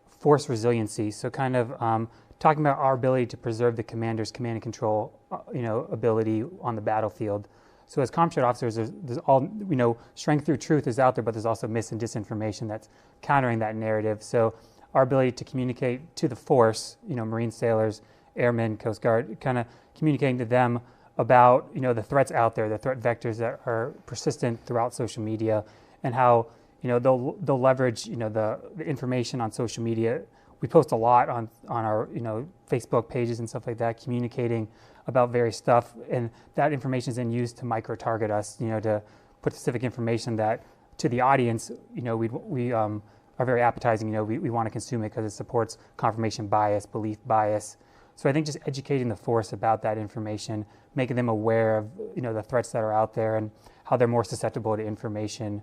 force 0.08 0.48
resiliency. 0.48 1.10
So, 1.10 1.28
kind 1.28 1.56
of 1.56 1.80
um, 1.82 2.08
talking 2.38 2.62
about 2.62 2.78
our 2.78 2.94
ability 2.94 3.26
to 3.26 3.36
preserve 3.36 3.76
the 3.76 3.82
commander's 3.82 4.30
command 4.30 4.54
and 4.54 4.62
control, 4.62 5.18
uh, 5.32 5.38
you 5.52 5.62
know, 5.62 5.88
ability 5.90 6.44
on 6.60 6.74
the 6.74 6.80
battlefield. 6.80 7.48
So, 7.86 8.00
as 8.00 8.10
Comstrat 8.10 8.44
officers, 8.44 8.76
there's, 8.76 8.92
there's 9.02 9.18
all 9.18 9.42
you 9.68 9.76
know, 9.76 9.98
strength 10.14 10.46
through 10.46 10.58
truth 10.58 10.86
is 10.86 10.98
out 10.98 11.14
there, 11.16 11.24
but 11.24 11.34
there's 11.34 11.46
also 11.46 11.66
mis 11.66 11.92
and 11.92 12.00
disinformation 12.00 12.68
that's 12.68 12.88
countering 13.22 13.58
that 13.58 13.74
narrative. 13.74 14.22
So, 14.22 14.54
our 14.94 15.02
ability 15.02 15.32
to 15.32 15.44
communicate 15.44 16.14
to 16.16 16.28
the 16.28 16.36
force, 16.36 16.96
you 17.06 17.16
know, 17.16 17.24
Marine 17.24 17.50
sailors, 17.50 18.00
airmen, 18.36 18.76
Coast 18.76 19.02
Guard, 19.02 19.38
kind 19.40 19.58
of 19.58 19.66
communicating 19.96 20.38
to 20.38 20.44
them 20.44 20.80
about 21.18 21.68
you 21.74 21.80
know 21.80 21.92
the 21.92 22.02
threats 22.02 22.32
out 22.32 22.54
there, 22.54 22.68
the 22.68 22.78
threat 22.78 23.00
vectors 23.00 23.38
that 23.38 23.60
are 23.66 23.94
persistent 24.06 24.64
throughout 24.66 24.94
social 24.94 25.22
media, 25.22 25.64
and 26.02 26.14
how 26.14 26.46
you 26.82 26.88
know 26.88 26.98
they'll 26.98 27.32
they'll 27.42 27.60
leverage 27.60 28.06
you 28.06 28.16
know 28.16 28.28
the, 28.28 28.58
the 28.76 28.84
information 28.84 29.40
on 29.40 29.52
social 29.52 29.82
media. 29.82 30.22
We 30.60 30.68
post 30.68 30.92
a 30.92 30.96
lot 30.96 31.28
on 31.28 31.48
on 31.68 31.84
our 31.84 32.08
you 32.12 32.20
know 32.20 32.48
Facebook 32.70 33.08
pages 33.08 33.38
and 33.38 33.48
stuff 33.48 33.66
like 33.66 33.78
that, 33.78 34.02
communicating 34.02 34.68
about 35.06 35.30
various 35.30 35.56
stuff, 35.56 35.94
and 36.10 36.30
that 36.54 36.72
information 36.72 37.10
is 37.10 37.16
then 37.16 37.30
used 37.30 37.58
to 37.58 37.64
micro 37.64 37.94
target 37.94 38.30
us, 38.30 38.56
you 38.60 38.68
know, 38.68 38.80
to 38.80 39.02
put 39.42 39.52
specific 39.52 39.84
information 39.84 40.36
that 40.36 40.64
to 40.98 41.08
the 41.08 41.20
audience, 41.20 41.70
you 41.94 42.02
know, 42.02 42.16
we 42.16 42.28
we 42.28 42.72
um, 42.72 43.02
are 43.38 43.46
very 43.46 43.62
appetizing. 43.62 44.08
You 44.08 44.14
know, 44.14 44.24
we, 44.24 44.38
we 44.38 44.50
want 44.50 44.66
to 44.66 44.70
consume 44.70 45.02
it 45.02 45.10
because 45.10 45.24
it 45.24 45.36
supports 45.36 45.78
confirmation 45.96 46.46
bias, 46.46 46.86
belief 46.86 47.18
bias. 47.26 47.76
So 48.16 48.28
I 48.28 48.32
think 48.32 48.46
just 48.46 48.58
educating 48.66 49.08
the 49.08 49.16
force 49.16 49.52
about 49.52 49.82
that 49.82 49.98
information, 49.98 50.64
making 50.94 51.16
them 51.16 51.28
aware 51.28 51.78
of 51.78 51.88
you 52.14 52.22
know 52.22 52.32
the 52.32 52.42
threats 52.42 52.70
that 52.72 52.78
are 52.82 52.92
out 52.92 53.14
there 53.14 53.36
and 53.36 53.50
how 53.84 53.96
they're 53.96 54.08
more 54.08 54.24
susceptible 54.24 54.76
to 54.76 54.84
information. 54.84 55.62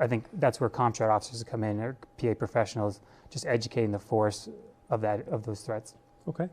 I 0.00 0.06
think 0.06 0.24
that's 0.34 0.60
where 0.60 0.70
Comstrat 0.70 1.10
officers 1.10 1.42
come 1.44 1.64
in, 1.64 1.80
or 1.80 1.96
PA 2.18 2.34
professionals, 2.34 3.00
just 3.30 3.46
educating 3.46 3.92
the 3.92 3.98
force 3.98 4.48
of 4.90 5.00
that 5.02 5.26
of 5.28 5.44
those 5.44 5.62
threats. 5.62 5.94
Okay. 6.28 6.48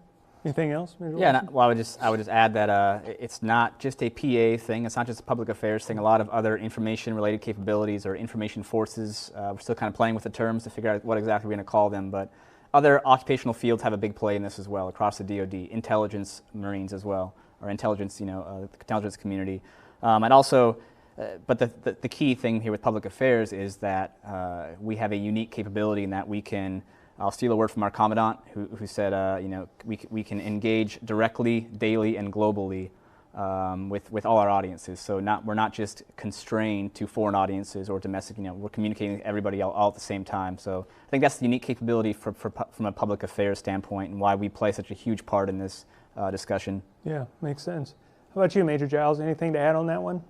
Anything 0.46 0.72
else? 0.72 0.96
Major 1.00 1.18
Yeah, 1.18 1.32
Wilson? 1.34 1.48
I- 1.50 1.52
well, 1.52 1.66
I 1.66 1.68
would 1.68 1.78
just 1.78 2.02
I 2.02 2.10
would 2.10 2.18
just 2.18 2.30
add 2.30 2.54
that 2.54 2.70
uh, 2.70 3.00
it's 3.06 3.44
not 3.44 3.78
just 3.78 4.02
a 4.02 4.10
PA 4.10 4.58
thing. 4.62 4.86
It's 4.86 4.96
not 4.96 5.06
just 5.06 5.20
a 5.20 5.24
public 5.24 5.50
affairs 5.50 5.86
thing. 5.86 5.98
A 5.98 6.02
lot 6.02 6.22
of 6.22 6.30
other 6.30 6.58
information-related 6.58 7.42
capabilities 7.42 8.06
or 8.06 8.16
information 8.16 8.64
forces. 8.64 9.32
Uh, 9.36 9.50
we're 9.54 9.60
still 9.60 9.76
kind 9.76 9.90
of 9.90 9.96
playing 9.96 10.16
with 10.16 10.24
the 10.24 10.30
terms 10.30 10.64
to 10.64 10.70
figure 10.70 10.90
out 10.90 11.04
what 11.06 11.18
exactly 11.18 11.48
we're 11.48 11.56
going 11.56 11.66
to 11.66 11.70
call 11.70 11.90
them. 11.90 12.10
But 12.10 12.32
other 12.74 13.06
occupational 13.06 13.54
fields 13.54 13.84
have 13.84 13.94
a 13.94 13.98
big 13.98 14.16
play 14.16 14.36
in 14.36 14.44
this 14.44 14.60
as 14.60 14.68
well 14.68 14.88
across 14.88 15.18
the 15.18 15.24
DoD, 15.24 15.54
intelligence, 15.72 16.42
Marines 16.54 16.94
as 16.94 17.04
well, 17.04 17.34
or 17.62 17.70
intelligence, 17.70 18.20
you 18.20 18.26
know, 18.26 18.42
uh, 18.44 18.60
the 18.62 18.80
intelligence 18.80 19.18
community, 19.18 19.62
um, 20.04 20.24
and 20.24 20.34
also. 20.34 20.78
Uh, 21.18 21.38
but 21.48 21.60
the, 21.60 21.70
the, 21.84 21.98
the 22.00 22.08
key 22.08 22.34
thing 22.34 22.62
here 22.62 22.72
with 22.72 22.82
public 22.82 23.04
affairs 23.04 23.52
is 23.52 23.76
that 23.76 24.18
uh, 24.26 24.68
we 24.80 24.96
have 24.96 25.12
a 25.12 25.18
unique 25.18 25.52
capability 25.52 26.06
in 26.06 26.12
that 26.12 26.26
we 26.26 26.42
can 26.42 26.82
I'll 27.20 27.32
steal 27.32 27.52
a 27.52 27.56
word 27.56 27.70
from 27.70 27.84
our 27.84 27.92
commandant, 27.92 28.40
who, 28.54 28.68
who 28.68 28.88
said, 28.88 29.12
uh, 29.12 29.40
you 29.42 29.50
know, 29.50 29.68
we, 29.84 30.00
we 30.10 30.24
can 30.24 30.40
engage 30.40 31.00
directly, 31.04 31.62
daily, 31.78 32.16
and 32.16 32.32
globally 32.32 32.92
um, 33.36 33.90
with, 33.90 34.12
with 34.12 34.26
all 34.26 34.38
our 34.38 34.50
audiences. 34.50 35.00
So 35.00 35.20
not, 35.20 35.46
we're 35.46 35.54
not 35.54 35.74
just 35.74 36.04
constrained 36.16 36.94
to 36.96 37.08
foreign 37.08 37.36
audiences 37.36 37.90
or 37.90 38.00
domestic, 38.00 38.38
you 38.38 38.44
know, 38.44 38.54
we're 38.54 38.70
communicating 38.70 39.18
with 39.18 39.26
everybody 39.26 39.62
all, 39.62 39.72
all 39.72 39.90
at 39.90 39.94
the 39.94 40.00
same 40.00 40.24
time. 40.24 40.58
So 40.58 40.88
I 40.90 41.10
think 41.10 41.22
that's 41.22 41.38
the 41.38 41.46
unique 41.46 41.64
capability 41.64 42.14
for, 42.14 42.34
for, 42.34 42.52
from 42.72 42.86
a 42.86 42.92
public 42.92 43.24
affairs 43.24 43.60
standpoint 43.60 44.12
and 44.12 44.20
why 44.20 44.36
we 44.36 44.50
play 44.50 44.72
such 44.72 44.92
a 44.92 44.96
huge 44.96 45.26
part 45.26 45.50
in 45.50 45.58
this 45.58 45.86
uh, 46.18 46.32
discussion. 46.32 46.82
Yeah, 47.06 47.26
makes 47.42 47.64
sense. 47.64 47.96
How 48.34 48.42
about 48.42 48.56
you, 48.56 48.64
Major 48.64 48.88
Giles? 48.88 49.20
Anything 49.20 49.54
to 49.54 49.60
add 49.60 49.76
on 49.76 49.88
that 49.88 50.02
one? 50.02 50.24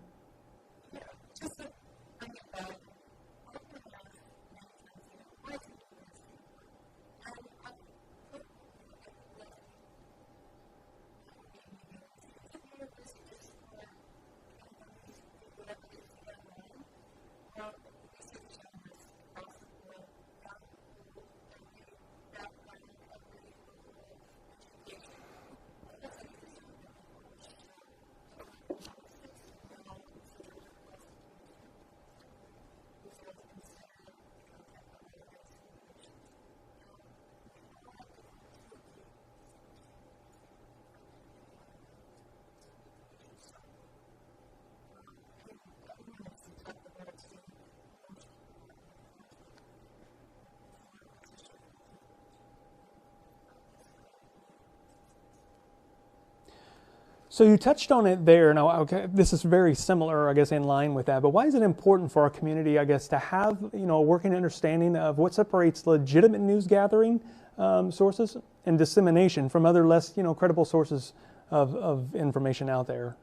So 57.32 57.44
you 57.44 57.58
touched 57.58 57.92
on 57.92 58.08
it 58.08 58.26
there. 58.26 58.52
Now, 58.56 58.72
okay, 58.82 59.08
this 59.14 59.34
is 59.34 59.44
very 59.44 59.76
similar, 59.76 60.28
I 60.30 60.34
guess, 60.34 60.52
in 60.52 60.64
line 60.64 60.96
with 60.96 61.06
that. 61.06 61.22
But 61.22 61.30
why 61.30 61.46
is 61.46 61.54
it 61.54 61.62
important 61.62 62.12
for 62.12 62.24
our 62.24 62.30
community, 62.30 62.80
I 62.80 62.86
guess, 62.86 63.08
to 63.10 63.20
have 63.20 63.60
you 63.72 63.86
know 63.86 63.98
a 63.98 64.02
working 64.02 64.36
understanding 64.36 64.96
of 64.96 65.20
what 65.20 65.36
separates 65.36 65.86
legitimate 65.86 66.42
news 66.42 66.66
gathering 66.66 67.22
um, 67.60 67.92
sources 67.92 68.36
and 68.66 68.80
dissemination 68.80 69.48
from 69.48 69.68
other 69.68 69.86
less 69.86 70.14
you 70.18 70.24
know 70.24 70.34
credible 70.34 70.66
sources 70.66 71.14
of, 71.52 71.76
of 71.76 72.16
information 72.16 72.68
out 72.68 72.88
there? 72.88 73.16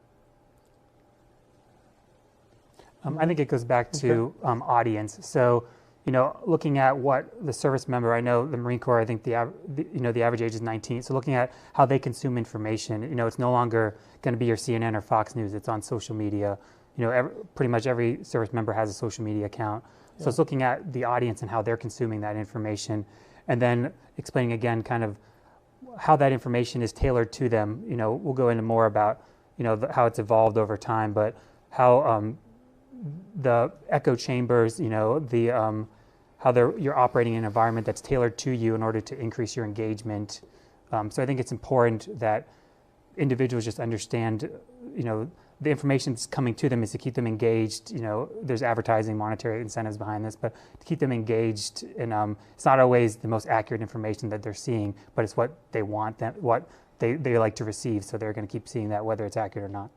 Um, 3.03 3.17
I 3.17 3.25
think 3.25 3.41
it 3.41 3.49
goes 3.49 3.65
back 3.65 3.91
to 3.93 4.33
um, 4.41 4.61
audience. 4.63 5.19
So, 5.21 5.65
you 6.07 6.13
know, 6.13 6.39
looking 6.45 6.77
at 6.77 6.97
what 6.97 7.45
the 7.45 7.51
service 7.51 7.89
member, 7.89 8.13
I 8.13 8.21
know 8.21 8.47
the 8.47 8.55
Marine 8.55 8.79
Corps, 8.79 9.01
I 9.01 9.03
think 9.03 9.23
the, 9.23 9.51
the 9.75 9.85
you 9.93 9.99
know 9.99 10.13
the 10.13 10.23
average 10.23 10.41
age 10.41 10.55
is 10.55 10.61
19. 10.61 11.01
So, 11.03 11.13
looking 11.13 11.33
at 11.33 11.51
how 11.73 11.85
they 11.85 11.99
consume 11.99 12.37
information, 12.37 13.01
you 13.03 13.13
know, 13.13 13.27
it's 13.27 13.37
no 13.37 13.51
longer 13.51 13.97
going 14.21 14.33
to 14.33 14.37
be 14.37 14.45
your 14.45 14.55
CNN 14.55 14.95
or 14.95 15.01
Fox 15.01 15.35
News. 15.35 15.53
It's 15.53 15.67
on 15.67 15.81
social 15.81 16.15
media. 16.15 16.57
You 16.95 17.03
know, 17.03 17.11
every, 17.11 17.31
pretty 17.55 17.69
much 17.69 17.87
every 17.87 18.23
service 18.23 18.53
member 18.53 18.71
has 18.71 18.89
a 18.89 18.93
social 18.93 19.25
media 19.25 19.47
account. 19.47 19.83
So 20.17 20.29
it's 20.29 20.39
looking 20.39 20.63
at 20.63 20.93
the 20.93 21.03
audience 21.03 21.41
and 21.41 21.51
how 21.51 21.61
they're 21.61 21.77
consuming 21.77 22.21
that 22.21 22.37
information, 22.37 23.05
and 23.49 23.61
then 23.61 23.91
explaining 24.17 24.53
again, 24.53 24.83
kind 24.83 25.03
of 25.03 25.17
how 25.99 26.15
that 26.15 26.31
information 26.31 26.81
is 26.81 26.93
tailored 26.93 27.33
to 27.33 27.49
them. 27.49 27.83
You 27.85 27.97
know, 27.97 28.13
we'll 28.13 28.33
go 28.33 28.47
into 28.47 28.63
more 28.63 28.85
about 28.85 29.23
you 29.57 29.65
know 29.65 29.75
the, 29.75 29.91
how 29.91 30.05
it's 30.05 30.19
evolved 30.19 30.57
over 30.57 30.77
time, 30.77 31.11
but 31.11 31.35
how 31.69 32.01
um, 32.07 32.37
the 33.41 33.73
echo 33.89 34.15
chambers, 34.15 34.79
you 34.79 34.89
know, 34.89 35.19
the 35.19 35.51
um, 35.51 35.89
how 36.37 36.51
they're 36.51 36.77
you're 36.77 36.97
operating 36.97 37.33
in 37.33 37.39
an 37.39 37.45
environment 37.45 37.85
that's 37.85 38.01
tailored 38.01 38.37
to 38.39 38.51
you 38.51 38.75
in 38.75 38.83
order 38.83 39.01
to 39.01 39.19
increase 39.19 39.55
your 39.55 39.65
engagement. 39.65 40.41
Um, 40.91 41.11
so 41.11 41.21
I 41.21 41.25
think 41.25 41.39
it's 41.39 41.51
important 41.51 42.19
that 42.19 42.47
individuals 43.17 43.65
just 43.65 43.79
understand, 43.79 44.49
you 44.95 45.03
know, 45.03 45.29
the 45.59 45.71
information 45.71 46.13
that's 46.13 46.27
coming 46.27 46.53
to 46.53 46.69
them 46.69 46.83
is 46.83 46.91
to 46.91 46.99
keep 46.99 47.15
them 47.15 47.25
engaged. 47.25 47.91
You 47.91 48.01
know, 48.01 48.29
there's 48.43 48.61
advertising, 48.61 49.17
monetary 49.17 49.59
incentives 49.59 49.97
behind 49.97 50.23
this, 50.23 50.35
but 50.35 50.53
to 50.79 50.85
keep 50.85 50.99
them 50.99 51.11
engaged, 51.11 51.83
and 51.97 52.13
um, 52.13 52.37
it's 52.53 52.65
not 52.65 52.79
always 52.79 53.15
the 53.15 53.27
most 53.27 53.47
accurate 53.47 53.81
information 53.81 54.29
that 54.29 54.43
they're 54.43 54.53
seeing, 54.53 54.93
but 55.15 55.23
it's 55.23 55.35
what 55.35 55.57
they 55.71 55.81
want, 55.81 56.19
them, 56.19 56.35
what 56.39 56.69
they, 56.99 57.15
they 57.15 57.37
like 57.39 57.55
to 57.55 57.63
receive. 57.63 58.03
So 58.03 58.17
they're 58.17 58.33
going 58.33 58.47
to 58.47 58.51
keep 58.51 58.67
seeing 58.67 58.89
that, 58.89 59.03
whether 59.03 59.25
it's 59.25 59.37
accurate 59.37 59.65
or 59.65 59.73
not. 59.73 59.89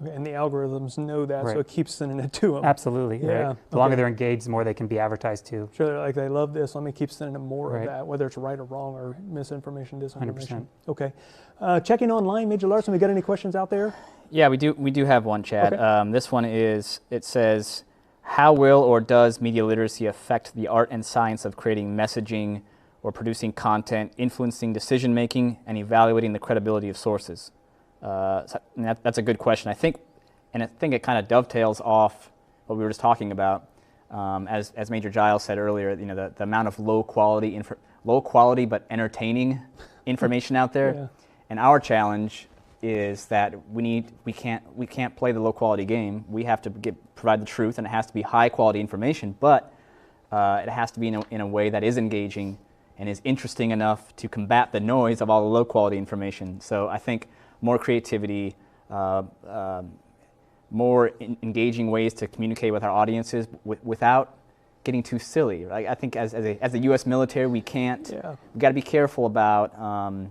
Okay, 0.00 0.14
And 0.14 0.24
the 0.26 0.30
algorithms 0.30 0.96
know 0.98 1.26
that, 1.26 1.44
so 1.46 1.58
it 1.58 1.68
keeps 1.68 1.92
sending 1.94 2.20
it 2.20 2.32
to 2.34 2.54
them. 2.54 2.64
Absolutely. 2.64 3.18
Yeah, 3.18 3.48
Right? 3.48 3.70
The 3.70 3.76
longer 3.78 3.92
okay. 3.94 3.96
they're 3.96 4.08
engaged, 4.08 4.46
the 4.46 4.50
more 4.50 4.64
they 4.64 4.74
can 4.74 4.86
be 4.86 4.98
advertised 4.98 5.46
to. 5.46 5.68
Sure, 5.72 5.86
they're 5.86 5.98
like 5.98 6.14
they 6.14 6.28
love 6.28 6.52
this. 6.54 6.74
Let 6.74 6.84
me 6.84 6.92
keep 6.92 7.10
sending 7.10 7.32
them 7.32 7.46
more 7.46 7.70
Right. 7.70 7.80
of 7.82 7.86
that, 7.88 8.06
whether 8.06 8.26
it's 8.26 8.36
right 8.36 8.58
or 8.58 8.64
wrong 8.64 8.94
or 8.94 9.16
misinformation, 9.26 10.00
disinformation. 10.00 10.66
100%. 10.66 10.66
Okay. 10.88 11.12
Uh, 11.60 11.80
checking 11.80 12.10
online, 12.10 12.48
Major 12.48 12.68
Larson, 12.68 12.92
we 12.92 12.98
got 12.98 13.10
any 13.10 13.22
questions 13.22 13.56
out 13.56 13.70
there? 13.70 13.94
Yeah, 14.30 14.48
we 14.48 14.56
do. 14.56 14.74
We 14.74 14.90
do 14.90 15.04
have 15.06 15.24
one, 15.24 15.42
Chad. 15.42 15.72
Okay. 15.72 15.82
Um, 15.82 16.10
this 16.10 16.30
one 16.30 16.44
is. 16.44 17.00
It 17.10 17.24
says, 17.24 17.84
"How 18.22 18.52
will 18.52 18.82
or 18.82 19.00
does 19.00 19.40
media 19.40 19.64
literacy 19.64 20.06
affect 20.06 20.54
the 20.54 20.68
art 20.68 20.88
and 20.92 21.04
science 21.04 21.44
of 21.46 21.56
creating 21.56 21.96
messaging 21.96 22.60
or 23.02 23.10
producing 23.10 23.52
content, 23.52 24.12
influencing 24.18 24.72
decision 24.74 25.14
making, 25.14 25.58
and 25.66 25.78
evaluating 25.78 26.34
the 26.34 26.38
credibility 26.38 26.88
of 26.90 26.96
sources?" 26.98 27.50
Uh, 28.02 28.46
so- 28.46 28.60
that, 28.76 29.02
that's 29.02 29.18
a 29.18 29.22
good 29.22 29.38
question. 29.38 29.70
I 29.70 29.74
think, 29.74 29.96
and 30.54 30.62
I 30.62 30.66
think 30.66 30.94
it 30.94 31.02
kind 31.02 31.18
of 31.18 31.28
dovetails 31.28 31.80
off 31.80 32.30
what 32.66 32.76
we 32.76 32.84
were 32.84 32.90
just 32.90 33.00
talking 33.00 33.32
about. 33.32 33.68
Um, 34.10 34.48
as, 34.48 34.72
as 34.76 34.90
Major 34.90 35.10
Giles 35.10 35.42
said 35.42 35.58
earlier, 35.58 35.90
you 35.90 36.06
know, 36.06 36.14
the, 36.14 36.32
the 36.36 36.44
amount 36.44 36.68
of 36.68 36.78
low 36.78 37.02
quality, 37.02 37.52
infor- 37.52 37.76
low 38.04 38.20
quality 38.20 38.64
but 38.64 38.86
entertaining 38.90 39.60
information 40.06 40.56
out 40.56 40.72
there. 40.72 40.94
Yeah. 40.94 41.06
And 41.50 41.58
our 41.58 41.80
challenge 41.80 42.48
is 42.80 43.26
that 43.26 43.68
we 43.70 43.82
need 43.82 44.12
we 44.24 44.32
can't 44.32 44.62
we 44.76 44.86
can't 44.86 45.16
play 45.16 45.32
the 45.32 45.40
low 45.40 45.52
quality 45.52 45.84
game. 45.84 46.24
We 46.28 46.44
have 46.44 46.62
to 46.62 46.70
get, 46.70 46.94
provide 47.16 47.40
the 47.40 47.46
truth, 47.46 47.78
and 47.78 47.86
it 47.86 47.90
has 47.90 48.06
to 48.06 48.14
be 48.14 48.22
high 48.22 48.48
quality 48.48 48.80
information. 48.80 49.34
But 49.38 49.72
uh, 50.30 50.60
it 50.62 50.68
has 50.68 50.90
to 50.92 51.00
be 51.00 51.08
in 51.08 51.16
a, 51.16 51.22
in 51.30 51.40
a 51.40 51.46
way 51.46 51.70
that 51.70 51.82
is 51.82 51.98
engaging 51.98 52.58
and 52.98 53.08
is 53.08 53.20
interesting 53.24 53.70
enough 53.70 54.14
to 54.16 54.28
combat 54.28 54.72
the 54.72 54.80
noise 54.80 55.20
of 55.20 55.30
all 55.30 55.42
the 55.42 55.48
low 55.48 55.64
quality 55.64 55.96
information. 55.96 56.60
So 56.60 56.88
I 56.88 56.98
think 56.98 57.28
more 57.60 57.78
creativity, 57.78 58.54
uh, 58.90 59.22
um, 59.46 59.92
more 60.70 61.08
in, 61.20 61.36
engaging 61.42 61.90
ways 61.90 62.14
to 62.14 62.26
communicate 62.26 62.72
with 62.72 62.82
our 62.82 62.90
audiences 62.90 63.46
w- 63.64 63.80
without 63.82 64.36
getting 64.84 65.02
too 65.02 65.18
silly. 65.18 65.64
Right? 65.64 65.86
I 65.86 65.94
think 65.94 66.16
as, 66.16 66.34
as, 66.34 66.44
a, 66.44 66.58
as 66.62 66.72
the 66.72 66.80
U.S. 66.80 67.06
military, 67.06 67.46
we 67.46 67.60
can't. 67.60 68.08
Yeah. 68.10 68.36
We've 68.54 68.60
got 68.60 68.68
to 68.68 68.74
be 68.74 68.82
careful 68.82 69.26
about, 69.26 69.78
um, 69.78 70.30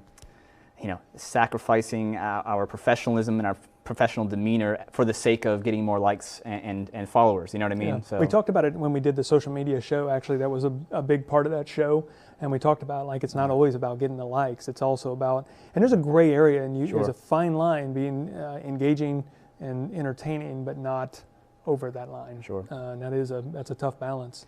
you 0.81 0.87
know, 0.87 0.99
sacrificing 1.15 2.17
our, 2.17 2.45
our 2.45 2.67
professionalism 2.67 3.39
and 3.39 3.47
our 3.47 3.57
professional 3.83 4.25
demeanor 4.25 4.83
for 4.91 5.05
the 5.05 5.13
sake 5.13 5.45
of 5.45 5.63
getting 5.63 5.83
more 5.83 5.97
likes 5.97 6.41
and, 6.43 6.61
and, 6.63 6.89
and 6.93 7.09
followers. 7.09 7.53
You 7.53 7.59
know 7.59 7.65
what 7.65 7.71
I 7.71 7.75
mean? 7.75 7.87
Yeah. 7.87 8.01
So 8.01 8.19
We 8.19 8.27
talked 8.27 8.49
about 8.49 8.65
it 8.65 8.73
when 8.73 8.91
we 8.91 8.99
did 8.99 9.15
the 9.15 9.23
social 9.23 9.51
media 9.51 9.79
show. 9.79 10.09
Actually, 10.09 10.37
that 10.39 10.49
was 10.49 10.65
a, 10.65 10.73
a 10.91 11.01
big 11.01 11.25
part 11.25 11.45
of 11.45 11.53
that 11.53 11.69
show. 11.69 12.05
And 12.39 12.51
we 12.51 12.59
talked 12.59 12.83
about 12.83 13.07
like 13.07 13.23
it's 13.23 13.35
not 13.35 13.49
always 13.49 13.75
about 13.75 13.99
getting 13.99 14.17
the 14.17 14.25
likes. 14.25 14.67
It's 14.67 14.81
also 14.81 15.11
about 15.11 15.47
and 15.73 15.81
there's 15.81 15.93
a 15.93 15.97
gray 15.97 16.31
area 16.33 16.63
and 16.63 16.77
you, 16.77 16.87
there's 16.87 17.07
a 17.07 17.13
fine 17.13 17.53
line 17.55 17.93
being 17.93 18.29
uh, 18.33 18.61
engaging 18.63 19.23
and 19.59 19.93
entertaining, 19.93 20.63
but 20.63 20.77
not 20.77 21.21
over 21.65 21.89
that 21.91 22.09
line. 22.09 22.41
Sure. 22.41 22.65
Uh, 22.71 22.91
and 22.91 23.01
that 23.01 23.13
is 23.13 23.31
a 23.31 23.43
that's 23.51 23.71
a 23.71 23.75
tough 23.75 23.99
balance. 23.99 24.45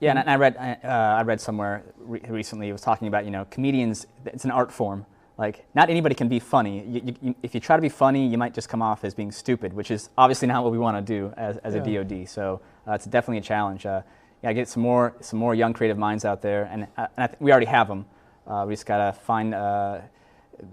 Yeah, 0.00 0.10
and 0.10 0.18
I 0.28 0.34
I 0.34 0.36
read 0.36 0.56
uh, 0.84 0.86
I 0.88 1.22
read 1.22 1.40
somewhere 1.40 1.84
re- 1.98 2.20
recently 2.28 2.68
it 2.68 2.72
was 2.72 2.82
talking 2.82 3.08
about 3.08 3.24
you 3.24 3.30
know 3.30 3.46
comedians. 3.50 4.06
It's 4.26 4.44
an 4.44 4.50
art 4.50 4.70
form. 4.72 5.06
Like 5.38 5.64
not 5.74 5.88
anybody 5.88 6.14
can 6.14 6.28
be 6.28 6.38
funny. 6.38 6.84
You, 6.86 7.00
you, 7.06 7.14
you, 7.22 7.34
if 7.42 7.54
you 7.54 7.60
try 7.60 7.76
to 7.76 7.82
be 7.82 7.88
funny, 7.88 8.26
you 8.26 8.36
might 8.36 8.52
just 8.52 8.68
come 8.68 8.82
off 8.82 9.02
as 9.04 9.14
being 9.14 9.32
stupid, 9.32 9.72
which 9.72 9.90
is 9.90 10.10
obviously 10.18 10.46
not 10.46 10.62
what 10.62 10.70
we 10.72 10.78
want 10.78 10.98
to 10.98 11.02
do 11.02 11.32
as, 11.38 11.56
as 11.58 11.74
Yeah. 11.74 11.82
a 11.82 12.04
DoD. 12.04 12.28
So 12.28 12.60
uh, 12.86 12.92
it's 12.92 13.06
definitely 13.06 13.38
a 13.38 13.42
challenge. 13.42 13.86
Uh, 13.86 14.02
yeah, 14.42 14.52
get 14.52 14.68
some 14.68 14.82
more 14.82 15.14
some 15.20 15.38
more 15.38 15.54
young 15.54 15.72
creative 15.72 15.98
minds 15.98 16.24
out 16.24 16.42
there, 16.42 16.68
and, 16.70 16.84
uh, 16.96 17.06
and 17.16 17.24
I 17.24 17.26
th- 17.28 17.40
we 17.40 17.50
already 17.52 17.66
have 17.66 17.88
them. 17.88 18.04
Uh, 18.46 18.64
we 18.66 18.72
just 18.74 18.86
gotta 18.86 19.12
find 19.12 19.54
uh, 19.54 20.00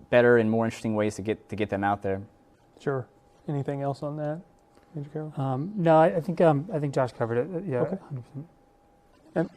better 0.09 0.37
and 0.37 0.49
more 0.49 0.65
interesting 0.65 0.95
ways 0.95 1.15
to 1.15 1.21
get 1.21 1.47
to 1.49 1.55
get 1.55 1.69
them 1.69 1.83
out 1.83 2.01
there. 2.01 2.21
Sure. 2.79 3.07
Anything 3.47 3.81
else 3.81 4.03
on 4.03 4.17
that, 4.17 4.41
Major 4.95 5.09
Carroll? 5.09 5.33
Um, 5.37 5.71
no, 5.75 5.97
I, 5.97 6.07
I 6.17 6.21
think 6.21 6.41
um, 6.41 6.67
I 6.73 6.79
think 6.79 6.93
Josh 6.93 7.11
covered 7.13 7.37
it. 7.37 7.47
Uh, 7.55 7.59
Yeah, 7.71 7.81
Okay. 7.81 7.97
100%. 8.13 8.43
And 9.35 9.49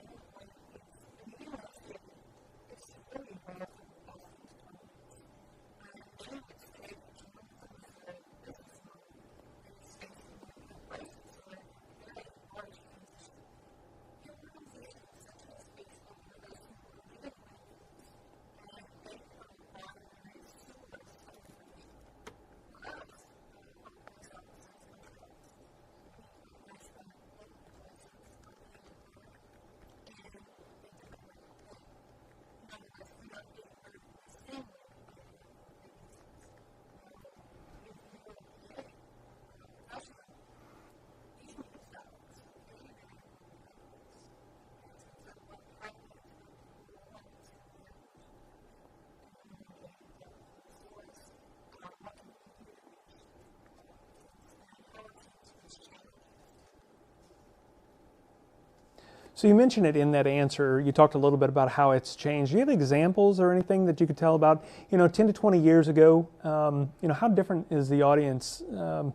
So 59.42 59.48
you 59.48 59.56
mentioned 59.56 59.86
it 59.86 59.96
in 59.96 60.12
that 60.12 60.28
answer. 60.28 60.80
You 60.80 60.92
talked 60.92 61.16
a 61.16 61.18
little 61.18 61.36
bit 61.36 61.48
about 61.48 61.68
how 61.68 61.90
it's 61.90 62.14
changed. 62.14 62.52
Do 62.52 62.58
you 62.58 62.60
have 62.60 62.68
examples 62.68 63.40
or 63.40 63.50
anything 63.50 63.84
that 63.86 64.00
you 64.00 64.06
could 64.06 64.16
tell 64.16 64.36
about, 64.36 64.64
you 64.88 64.96
know, 64.96 65.08
10 65.08 65.26
to 65.26 65.32
20 65.32 65.58
years 65.58 65.88
ago? 65.88 66.28
Um, 66.44 66.92
you 67.00 67.08
know, 67.08 67.14
how 67.14 67.26
different 67.26 67.66
is 67.68 67.88
the 67.88 68.02
audience? 68.02 68.62
Um, 68.78 69.12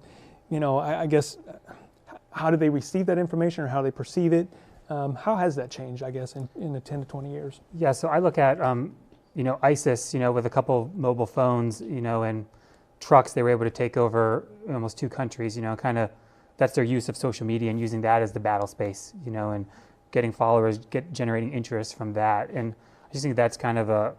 you 0.50 0.60
know, 0.60 0.80
I, 0.80 1.04
I, 1.04 1.08
guess, 1.08 1.38
how 2.32 2.52
do 2.52 2.58
they 2.58 2.68
receive 2.68 3.06
that 3.06 3.18
information 3.18 3.64
or 3.64 3.68
how 3.68 3.82
they 3.82 3.90
perceive 3.90 4.34
it? 4.34 4.50
Um, 4.90 5.16
how 5.16 5.38
has 5.38 5.56
that 5.56 5.72
changed, 5.72 6.04
I 6.04 6.12
guess, 6.12 6.36
in, 6.36 6.50
in 6.60 6.74
the 6.74 6.82
10 6.82 7.00
to 7.00 7.06
20 7.06 7.32
years? 7.32 7.62
Yeah, 7.74 7.94
so 7.94 8.10
I 8.10 8.20
look 8.20 8.38
at, 8.38 8.60
um, 8.60 8.94
you 9.34 9.46
know, 9.46 9.60
ISIS, 9.62 10.14
you 10.14 10.20
know, 10.20 10.34
with 10.34 10.46
a 10.46 10.50
couple 10.50 10.92
mobile 10.94 11.26
phones, 11.26 11.80
you 11.80 12.02
know, 12.02 12.24
and 12.24 12.46
trucks, 13.00 13.32
they 13.32 13.44
were 13.44 13.50
able 13.50 13.64
to 13.64 13.72
take 13.72 13.96
over 13.96 14.46
almost 14.68 14.98
two 14.98 15.08
countries, 15.08 15.56
you 15.56 15.62
know, 15.62 15.78
kind 15.78 15.98
of 15.98 16.10
that's 16.58 16.74
their 16.74 16.84
use 16.84 17.08
of 17.08 17.16
social 17.16 17.46
media 17.46 17.70
and 17.70 17.80
using 17.80 18.02
that 18.02 18.22
as 18.22 18.34
the 18.34 18.42
battle 18.42 18.68
space, 18.68 19.14
you 19.24 19.32
know, 19.32 19.52
and 19.52 19.66
getting 20.12 20.32
followers, 20.32 20.80
get 20.90 21.12
generating 21.12 21.52
interest 21.54 21.96
from 21.96 22.14
that. 22.14 22.50
And 22.50 22.74
I 23.10 23.14
just 23.14 23.24
think 23.24 23.36
that's 23.36 23.58
kind 23.58 23.78
of 23.78 23.90
a, 23.90 24.16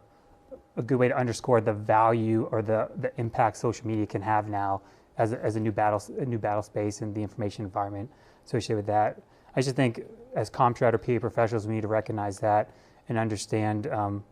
a 0.76 0.82
good 0.82 0.96
way 0.96 1.08
to 1.08 1.16
underscore 1.16 1.60
the 1.60 1.72
value 1.72 2.48
or 2.52 2.62
the, 2.62 2.88
the 2.96 3.12
impact 3.18 3.56
social 3.56 3.86
media 3.86 4.06
can 4.06 4.22
have 4.22 4.48
now 4.48 4.82
as 5.18 5.32
a, 5.32 5.44
as 5.44 5.56
a 5.56 5.60
new 5.60 5.72
battle 5.72 6.02
a 6.18 6.24
new 6.24 6.38
battle 6.38 6.62
space 6.62 7.00
and 7.00 7.14
the 7.14 7.22
information 7.22 7.64
environment 7.64 8.10
associated 8.46 8.76
with 8.76 8.86
that. 8.86 9.20
I 9.56 9.60
just 9.60 9.76
think 9.76 10.02
as 10.34 10.50
ComStrat 10.50 10.94
or 10.94 10.98
PA 10.98 11.18
professionals, 11.18 11.66
we 11.66 11.74
need 11.74 11.82
to 11.82 11.88
recognize 11.88 12.38
that 12.40 12.70
and 13.08 13.18
understand 13.18 13.88
um, 13.88 14.24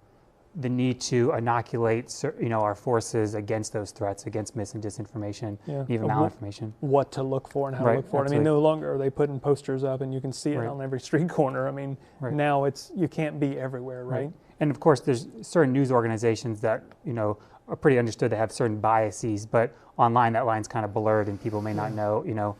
the 0.59 0.69
need 0.69 1.01
to 1.03 1.33
inoculate 1.33 2.25
you 2.41 2.49
know 2.49 2.61
our 2.61 2.75
forces 2.75 3.35
against 3.35 3.73
those 3.73 3.91
threats, 3.91 4.27
against 4.27 4.57
mis 4.57 4.75
and 4.75 4.83
disinformation, 4.83 5.59
yeah. 5.67 5.85
even 5.89 6.09
malinformation. 6.09 6.73
What 6.81 7.13
to 7.13 7.23
look 7.23 7.51
for 7.51 7.69
and 7.69 7.77
how 7.77 7.85
right. 7.85 7.93
to 7.93 7.97
look 7.99 8.11
for 8.11 8.25
it. 8.25 8.29
I 8.29 8.31
mean, 8.31 8.43
no 8.43 8.59
longer 8.59 8.95
are 8.95 8.99
they 8.99 9.11
putting 9.11 9.39
posters 9.39 9.85
up 9.85 10.01
and 10.01 10.13
you 10.13 10.21
can 10.21 10.33
see 10.33 10.53
it 10.53 10.59
right. 10.59 10.69
on 10.69 10.81
every 10.81 11.01
street 11.01 11.29
corner. 11.39 11.69
I 11.69 11.71
mean, 11.71 11.97
right. 12.21 12.33
now 12.33 12.65
it's 12.65 12.91
you 12.97 13.09
can't 13.09 13.39
be 13.39 13.59
everywhere, 13.59 14.05
right? 14.05 14.31
And 14.61 14.71
of 14.71 14.81
course, 14.81 15.01
there's 15.01 15.29
certain 15.43 15.73
news 15.73 15.93
organizations 15.93 16.61
that 16.63 16.83
you 17.05 17.13
know 17.13 17.39
are 17.69 17.77
pretty 17.77 17.99
understood 17.99 18.31
They 18.31 18.37
have 18.37 18.53
certain 18.53 18.81
biases, 18.81 19.45
but 19.45 19.77
online 19.99 20.33
that 20.35 20.47
line's 20.47 20.69
kind 20.69 20.85
of 20.85 20.95
blurred 20.95 21.29
and 21.29 21.41
people 21.43 21.61
may 21.61 21.75
not 21.75 21.93
know. 21.93 22.25
You 22.25 22.35
know, 22.35 22.57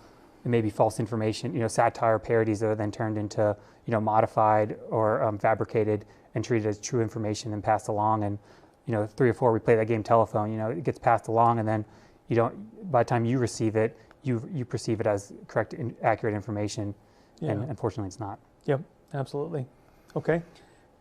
it 0.47 0.49
may 0.49 0.61
be 0.61 0.71
false 0.71 1.01
information. 1.01 1.53
You 1.53 1.61
know, 1.61 1.69
satire 1.69 2.21
parodies 2.21 2.61
that 2.61 2.69
are 2.69 2.77
then 2.77 2.93
turned 2.93 3.19
into 3.19 3.57
you 3.85 3.91
know 3.91 4.01
modified 4.01 4.77
or 4.91 5.21
um, 5.25 5.39
fabricated 5.39 6.05
and 6.37 6.45
treated 6.45 6.69
as 6.69 6.79
true 6.79 7.03
information 7.03 7.53
and 7.53 7.63
passed 7.63 7.89
along. 7.89 8.23
And 8.23 8.39
you 8.87 8.93
know, 8.93 9.09
three 9.09 9.29
or 9.29 9.35
four, 9.35 9.53
we 9.53 9.59
play 9.59 9.75
that 9.75 9.89
game 9.89 10.05
telephone. 10.05 10.53
You 10.53 10.59
know, 10.59 10.71
it 10.71 10.85
gets 10.85 11.01
passed 11.01 11.27
along, 11.27 11.59
and 11.59 11.67
then 11.67 11.85
you 12.29 12.37
don't. 12.37 12.93
By 12.93 13.03
the 13.03 13.09
time 13.09 13.25
you 13.25 13.39
receive 13.39 13.75
it, 13.75 13.99
you 14.23 14.49
you 14.55 14.65
perceive 14.65 15.01
it 15.01 15.09
as 15.09 15.33
correct, 15.49 15.75
and 15.75 15.97
accurate 16.01 16.37
information, 16.37 16.95
yeah. 17.41 17.51
and 17.51 17.65
unfortunately, 17.65 18.07
it's 18.07 18.21
not. 18.21 18.39
Yep, 18.67 18.83
absolutely. 19.15 19.67
Okay. 20.15 20.43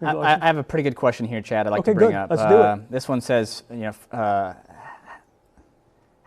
I, 0.01 0.15
I, 0.41 0.47
have 0.47 0.57
a 0.57 0.63
pretty 0.63 0.83
good 0.83 0.95
question 0.95 1.25
here, 1.25 1.41
Chad. 1.41 1.67
I'd 1.67 1.69
like 1.69 1.79
okay, 1.81 1.93
to 1.93 1.95
bring 1.95 2.09
good. 2.09 2.17
up. 2.17 2.29
Let's 2.29 2.41
uh, 2.41 2.49
do 2.49 2.55
it. 2.55 2.61
Uh, 2.61 2.77
this 2.89 3.07
one 3.07 3.21
says, 3.21 3.63
you 3.69 3.77
know, 3.77 3.93
uh, 4.11 4.53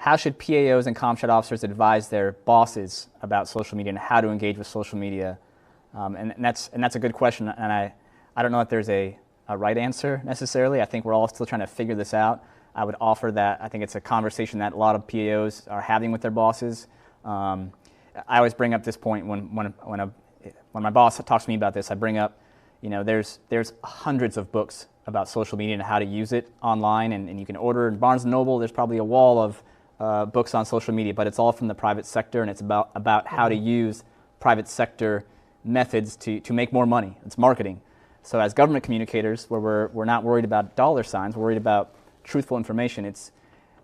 how 0.09 0.17
should 0.17 0.39
PAOs 0.39 0.87
and 0.87 0.97
ComStrat 0.97 1.29
officers 1.29 1.65
advise 1.65 2.09
their 2.09 2.33
bosses 2.47 3.09
about 3.21 3.47
social 3.47 3.77
media 3.77 3.91
and 3.91 3.99
how 3.99 4.23
to 4.23 4.29
engage 4.29 4.57
with 4.57 4.67
social 4.67 4.99
media? 4.99 5.39
Um, 5.93 6.17
and, 6.17 6.33
and, 6.33 6.43
that's 6.43 6.71
and 6.73 6.83
that's 6.83 6.97
a 6.97 6.99
good 6.99 7.13
question, 7.13 7.47
and 7.47 7.71
I 7.71 7.93
I 8.35 8.43
don't 8.43 8.51
know 8.51 8.61
if 8.61 8.71
there's 8.71 8.89
a, 8.89 9.19
a 9.49 9.59
right 9.59 9.77
answer 9.77 10.23
necessarily. 10.25 10.81
I 10.81 10.87
think 10.87 11.05
we're 11.05 11.13
all 11.13 11.29
still 11.29 11.45
trying 11.45 11.61
to 11.61 11.67
figure 11.67 11.95
this 11.95 12.15
out. 12.15 12.43
I 12.75 12.85
would 12.85 12.97
offer 13.03 13.31
that 13.33 13.59
I 13.61 13.69
think 13.69 13.85
it's 13.85 13.97
a 13.97 14.01
conversation 14.01 14.61
that 14.61 14.73
a 14.73 14.77
lot 14.77 14.95
of 14.95 15.07
PAOs 15.07 15.71
are 15.71 15.83
having 15.83 16.11
with 16.11 16.23
their 16.23 16.31
bosses. 16.31 16.87
Um, 17.23 17.73
I 18.27 18.39
always 18.39 18.55
bring 18.55 18.73
up 18.73 18.83
this 18.85 18.97
point 18.97 19.27
when, 19.27 19.55
when, 19.55 19.75
when, 19.83 20.01
a, 20.01 20.11
when 20.73 20.83
my 20.83 20.91
boss 20.91 21.23
talks 21.23 21.45
to 21.45 21.51
me 21.51 21.55
about 21.55 21.75
this, 21.75 21.91
I 21.91 21.95
bring 21.95 22.17
up, 22.17 22.41
you 22.81 22.89
know, 22.89 23.03
there's, 23.03 23.41
there's 23.51 23.75
hundreds 23.85 24.39
of 24.39 24.51
books 24.53 24.87
about 25.07 25.29
social 25.29 25.59
media 25.59 25.75
and 25.75 25.83
how 25.83 25.99
to 25.99 26.05
use 26.05 26.33
it 26.33 26.51
online, 26.63 27.13
and, 27.13 27.29
and 27.29 27.39
you 27.39 27.45
can 27.45 27.57
order 27.57 27.89
in 27.89 27.99
Barnes 27.99 28.25
& 28.25 28.27
Noble, 28.27 28.59
there's 28.59 28.73
probably 28.73 28.99
a 28.99 29.05
wall 29.05 29.39
of 29.39 29.63
uh, 30.01 30.27
books 30.27 30.55
on 30.55 30.65
social 30.65 30.95
media, 30.95 31.13
but 31.13 31.27
it's 31.27 31.39
all 31.39 31.53
from 31.53 31.69
the 31.69 31.75
private 31.75 32.07
sector, 32.07 32.41
and 32.43 32.51
it's 32.51 32.61
about, 32.61 32.91
about 32.95 33.27
how 33.27 33.49
to 33.49 33.55
mm-hmm. 33.55 33.67
use 33.67 34.05
private 34.41 34.69
sector 34.69 35.25
methods 35.65 36.17
to, 36.17 36.41
to 36.41 36.53
make 36.53 36.73
more 36.73 36.87
money. 36.87 37.17
It's 37.27 37.37
marketing. 37.37 37.81
So 38.23 38.41
as 38.41 38.55
government 38.55 38.85
communicators, 38.85 39.47
where 39.49 39.61
we're, 39.61 39.89
we're 39.89 40.05
not 40.05 40.23
worried 40.23 40.45
about 40.45 40.77
dollar 40.77 41.03
signs, 41.03 41.37
we're 41.37 41.45
worried 41.45 41.59
about 41.59 41.95
truthful 42.25 42.57
information, 42.57 43.05
it's, 43.05 43.33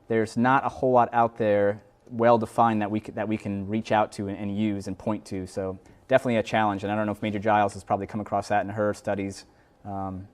there's 0.09 0.37
not 0.37 0.65
a 0.65 0.69
whole 0.69 0.93
lot 0.93 1.09
out 1.13 1.39
there 1.39 1.83
well 2.11 2.39
defined 2.39 2.83
that 2.83 2.91
we, 2.91 3.01
that 3.01 3.27
we 3.27 3.37
can 3.37 3.67
reach 3.67 3.91
out 3.91 4.13
to 4.13 4.29
and, 4.29 4.37
and, 4.37 4.57
use 4.57 4.87
and 4.87 4.99
point 4.99 5.25
to. 5.25 5.47
So 5.47 5.79
definitely 6.09 6.37
a 6.37 6.43
challenge. 6.43 6.83
And 6.85 6.93
I 6.93 6.97
don't 6.97 7.07
know 7.07 7.13
if 7.13 7.23
Major 7.23 7.39
Giles 7.39 7.73
has 7.75 7.83
probably 7.83 8.07
come 8.07 8.21
across 8.21 8.49
that 8.49 8.65
in 8.65 8.69
her 8.69 8.93
studies. 8.93 9.47
Um, 9.85 10.29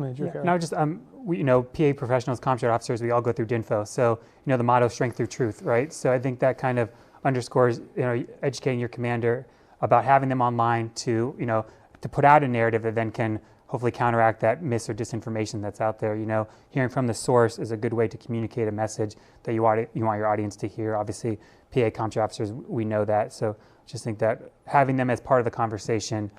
Major 0.00 0.32
yeah. 0.34 0.42
No, 0.42 0.58
just 0.58 0.72
um, 0.72 1.02
we, 1.12 1.38
you 1.38 1.44
know, 1.44 1.62
PA 1.62 1.92
professionals, 1.96 2.40
ComStrat 2.40 2.72
officers, 2.72 3.02
we 3.02 3.10
all 3.10 3.20
go 3.20 3.32
through 3.32 3.46
DINFO. 3.46 3.86
So 3.86 4.18
you 4.46 4.50
know, 4.50 4.56
the 4.56 4.64
motto 4.64 4.88
"Strength 4.88 5.16
through 5.16 5.28
Truth," 5.28 5.62
right? 5.62 5.92
So 5.92 6.12
I 6.12 6.18
think 6.18 6.38
that 6.40 6.58
kind 6.58 6.78
of 6.78 6.90
underscores 7.24 7.78
you 7.96 8.02
know 8.02 8.24
educating 8.42 8.80
your 8.80 8.88
commander 8.88 9.46
about 9.82 10.04
having 10.04 10.28
them 10.28 10.40
online 10.40 10.90
to 10.94 11.34
you 11.38 11.46
know 11.46 11.64
to 12.00 12.08
put 12.08 12.24
out 12.24 12.42
a 12.42 12.48
narrative 12.48 12.82
that 12.82 12.94
then 12.94 13.10
can 13.10 13.40
hopefully 13.66 13.92
counteract 13.92 14.40
that 14.40 14.64
mis 14.64 14.88
or 14.90 14.94
disinformation 14.94 15.62
that's 15.62 15.80
out 15.80 16.00
there. 16.00 16.16
You 16.16 16.26
know, 16.26 16.48
hearing 16.70 16.88
from 16.88 17.06
the 17.06 17.14
source 17.14 17.58
is 17.58 17.70
a 17.70 17.76
good 17.76 17.92
way 17.92 18.08
to 18.08 18.18
communicate 18.18 18.66
a 18.66 18.72
message 18.72 19.14
that 19.44 19.52
you 19.52 19.62
want 19.62 19.88
you 19.94 20.04
want 20.04 20.18
your 20.18 20.26
audience 20.26 20.56
to 20.56 20.66
hear. 20.66 20.96
Obviously, 20.96 21.36
PA 21.72 21.90
ComStrat 21.90 22.24
officers, 22.24 22.52
we 22.52 22.84
know 22.84 23.04
that. 23.04 23.32
So 23.32 23.56
just 23.86 24.02
think 24.02 24.18
that 24.18 24.52
having 24.66 24.96
them 24.96 25.08
as 25.08 25.20
part 25.20 25.40
of 25.40 25.44
the 25.44 25.50
conversation 25.50 26.30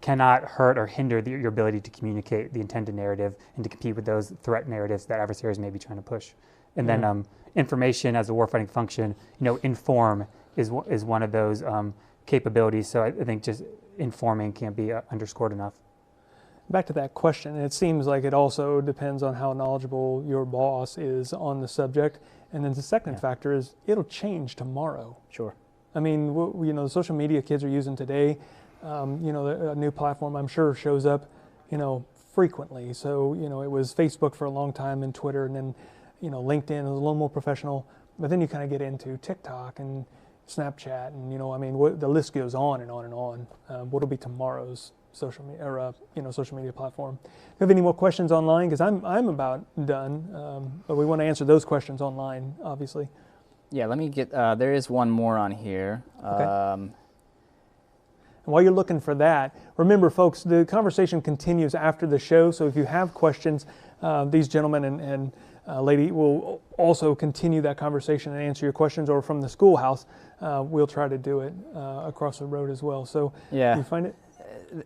cannot 0.00 0.44
hurt 0.44 0.78
or 0.78 0.86
hinder 0.86 1.22
the, 1.22 1.30
your 1.30 1.48
ability 1.48 1.80
to 1.80 1.90
communicate 1.90 2.52
the 2.52 2.60
intended 2.60 2.94
narrative 2.94 3.34
and 3.56 3.64
to 3.64 3.70
compete 3.70 3.96
with 3.96 4.04
those 4.04 4.30
threat 4.42 4.68
narratives 4.68 5.06
that 5.06 5.20
adversaries 5.20 5.58
may 5.58 5.70
be 5.70 5.78
trying 5.78 5.96
to 5.96 6.02
push. 6.02 6.32
And 6.76 6.88
then 6.88 7.04
um, 7.04 7.24
information 7.54 8.14
as 8.16 8.28
a 8.28 8.32
warfighting 8.32 8.70
function, 8.70 9.14
you 9.40 9.44
know, 9.44 9.56
inform 9.62 10.26
is 10.56 10.70
is 10.88 11.04
one 11.04 11.22
of 11.22 11.32
those 11.32 11.62
um, 11.62 11.94
capabilities. 12.26 12.88
So 12.88 13.02
I, 13.02 13.06
I, 13.06 13.24
think 13.24 13.42
just 13.42 13.62
informing 13.98 14.52
can't 14.52 14.76
be 14.76 14.92
uh, 14.92 15.00
underscored 15.10 15.52
enough. 15.52 15.74
Back 16.68 16.86
to 16.86 16.92
that 16.94 17.14
question, 17.14 17.56
it 17.56 17.72
seems 17.72 18.06
like 18.06 18.24
it 18.24 18.34
also 18.34 18.80
depends 18.80 19.22
on 19.22 19.34
how 19.34 19.52
knowledgeable 19.52 20.24
your 20.26 20.44
boss 20.44 20.98
is 20.98 21.32
on 21.32 21.60
the 21.60 21.68
subject. 21.68 22.18
And 22.52 22.64
then 22.64 22.74
the 22.74 22.82
second 22.82 23.14
yeah. 23.14 23.20
factor 23.20 23.52
is 23.52 23.76
it'll 23.86 24.04
change 24.04 24.56
tomorrow. 24.56 25.16
Sure. 25.30 25.54
I 25.94 26.00
mean, 26.00 26.34
you 26.34 26.72
know, 26.72 26.84
the 26.84 26.90
social 26.90 27.14
media 27.14 27.40
kids 27.40 27.62
are 27.64 27.68
using 27.68 27.96
today 27.96 28.38
um, 28.86 29.20
you 29.22 29.32
know, 29.32 29.46
a 29.46 29.74
new 29.74 29.90
platform 29.90 30.36
I'm 30.36 30.46
sure 30.46 30.74
shows 30.74 31.06
up, 31.06 31.30
you 31.70 31.78
know, 31.78 32.04
frequently. 32.34 32.92
So, 32.92 33.34
you 33.34 33.48
know, 33.48 33.62
it 33.62 33.70
was 33.70 33.94
Facebook 33.94 34.34
for 34.34 34.44
a 34.44 34.50
long 34.50 34.72
time 34.72 35.02
and 35.02 35.14
Twitter 35.14 35.46
and 35.46 35.56
then, 35.56 35.74
you 36.20 36.30
know, 36.30 36.42
LinkedIn 36.42 36.82
is 36.82 36.86
a 36.86 36.90
little 36.90 37.14
more 37.14 37.30
professional. 37.30 37.86
But 38.18 38.30
then 38.30 38.40
you 38.40 38.46
kind 38.46 38.62
of 38.62 38.70
get 38.70 38.80
into 38.80 39.16
TikTok 39.18 39.78
and 39.78 40.04
Snapchat 40.48 41.08
and, 41.08 41.32
you 41.32 41.38
know, 41.38 41.52
I 41.52 41.58
mean, 41.58 41.74
what, 41.74 41.98
the 41.98 42.08
list 42.08 42.32
goes 42.32 42.54
on 42.54 42.80
and 42.80 42.90
on 42.90 43.04
and 43.04 43.14
on. 43.14 43.46
Um, 43.68 43.90
what'll 43.90 44.08
be 44.08 44.16
tomorrow's 44.16 44.92
social 45.12 45.44
media 45.44 45.64
or, 45.64 45.80
uh, 45.80 45.92
you 46.14 46.22
know, 46.22 46.30
social 46.30 46.56
media 46.56 46.72
platform. 46.72 47.18
Do 47.22 47.28
you 47.28 47.56
have 47.60 47.70
any 47.70 47.80
more 47.80 47.94
questions 47.94 48.30
online? 48.30 48.68
Because 48.68 48.80
I'm, 48.80 49.04
I'm 49.04 49.28
about 49.28 49.64
done. 49.86 50.28
Um, 50.34 50.84
but 50.86 50.96
we 50.96 51.04
want 51.04 51.20
to 51.20 51.24
answer 51.24 51.44
those 51.44 51.64
questions 51.64 52.00
online, 52.00 52.54
obviously. 52.62 53.08
Yeah, 53.70 53.86
let 53.86 53.98
me 53.98 54.08
get, 54.08 54.32
uh, 54.32 54.54
there 54.54 54.72
is 54.72 54.88
one 54.88 55.10
more 55.10 55.36
on 55.36 55.50
here. 55.50 56.04
Okay. 56.24 56.44
Um, 56.44 56.92
and 58.46 58.52
while 58.52 58.62
you're 58.62 58.72
looking 58.72 59.00
for 59.00 59.14
that, 59.16 59.54
remember, 59.76 60.08
folks, 60.08 60.44
the 60.44 60.64
conversation 60.64 61.20
continues 61.20 61.74
after 61.74 62.06
the 62.06 62.18
show. 62.18 62.52
So 62.52 62.66
if 62.68 62.76
you 62.76 62.84
have 62.84 63.12
questions, 63.12 63.66
uh, 64.00 64.24
these 64.24 64.46
gentlemen 64.46 64.84
and, 64.84 65.00
and 65.00 65.32
uh, 65.66 65.82
lady 65.82 66.12
will 66.12 66.62
also 66.78 67.12
continue 67.14 67.60
that 67.62 67.76
conversation 67.76 68.32
and 68.32 68.40
answer 68.40 68.64
your 68.64 68.72
questions, 68.72 69.10
or 69.10 69.20
from 69.20 69.40
the 69.40 69.48
schoolhouse, 69.48 70.06
uh, 70.40 70.62
we'll 70.64 70.86
try 70.86 71.08
to 71.08 71.18
do 71.18 71.40
it 71.40 71.52
uh, 71.74 72.04
across 72.06 72.38
the 72.38 72.46
road 72.46 72.70
as 72.70 72.84
well. 72.84 73.04
So, 73.04 73.32
yeah, 73.50 73.76
you 73.76 73.82
find 73.82 74.06
it. 74.06 74.14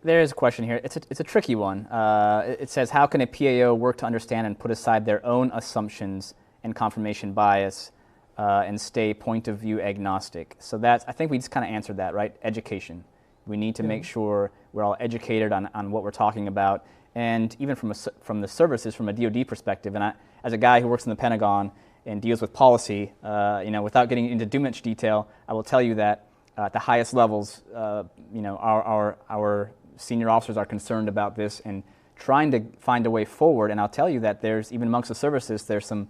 There 0.03 0.21
is 0.21 0.31
a 0.31 0.35
question 0.35 0.65
here. 0.65 0.81
It's 0.83 0.97
a, 0.97 1.01
it's 1.11 1.19
a 1.19 1.23
tricky 1.23 1.53
one. 1.53 1.85
Uh, 1.87 2.55
it 2.59 2.69
says, 2.69 2.89
How 2.89 3.05
can 3.05 3.21
a 3.21 3.27
PAO 3.27 3.75
work 3.75 3.97
to 3.97 4.05
understand 4.07 4.47
and 4.47 4.57
put 4.57 4.71
aside 4.71 5.05
their 5.05 5.23
own 5.23 5.51
assumptions 5.53 6.33
and 6.63 6.75
confirmation 6.75 7.33
bias 7.33 7.91
uh, 8.39 8.63
and 8.65 8.81
stay 8.81 9.13
point 9.13 9.47
of 9.47 9.59
view 9.59 9.79
agnostic? 9.79 10.55
So, 10.57 10.79
that's, 10.79 11.05
I 11.07 11.11
think 11.11 11.29
we 11.29 11.37
just 11.37 11.51
kind 11.51 11.63
of 11.63 11.71
answered 11.71 11.97
that, 11.97 12.15
right? 12.15 12.35
Education. 12.43 13.03
We 13.47 13.57
need 13.57 13.75
to 13.75 13.83
yeah. 13.83 13.89
make 13.89 14.05
sure 14.05 14.51
we're 14.73 14.83
all 14.83 14.97
educated 14.99 15.51
on, 15.51 15.69
on 15.73 15.91
what 15.91 16.03
we're 16.03 16.11
talking 16.11 16.47
about, 16.47 16.85
and 17.15 17.55
even 17.59 17.75
from, 17.75 17.91
a, 17.91 17.95
from 18.21 18.41
the 18.41 18.47
services, 18.47 18.95
from 18.95 19.09
a 19.09 19.13
DoD 19.13 19.47
perspective. 19.47 19.95
And 19.95 20.03
I, 20.03 20.13
as 20.43 20.53
a 20.53 20.57
guy 20.57 20.81
who 20.81 20.87
works 20.87 21.05
in 21.05 21.09
the 21.09 21.15
Pentagon 21.15 21.71
and 22.05 22.21
deals 22.21 22.41
with 22.41 22.53
policy, 22.53 23.11
uh, 23.23 23.61
you 23.63 23.71
know, 23.71 23.81
without 23.81 24.09
getting 24.09 24.29
into 24.29 24.45
too 24.45 24.59
much 24.59 24.81
detail, 24.81 25.27
I 25.47 25.53
will 25.53 25.63
tell 25.63 25.81
you 25.81 25.95
that 25.95 26.27
uh, 26.57 26.63
at 26.63 26.73
the 26.73 26.79
highest 26.79 27.13
levels, 27.13 27.63
uh, 27.75 28.03
you 28.33 28.41
know, 28.41 28.57
our, 28.57 28.81
our, 28.83 29.17
our 29.29 29.71
senior 29.97 30.29
officers 30.29 30.57
are 30.57 30.65
concerned 30.65 31.09
about 31.09 31.35
this 31.35 31.59
and 31.65 31.83
trying 32.15 32.51
to 32.51 32.63
find 32.79 33.05
a 33.05 33.11
way 33.11 33.25
forward. 33.25 33.71
And 33.71 33.79
I'll 33.79 33.89
tell 33.89 34.09
you 34.09 34.19
that 34.21 34.41
there's, 34.41 34.71
even 34.71 34.87
amongst 34.87 35.09
the 35.09 35.15
services, 35.15 35.63
there's 35.65 35.85
some 35.85 36.07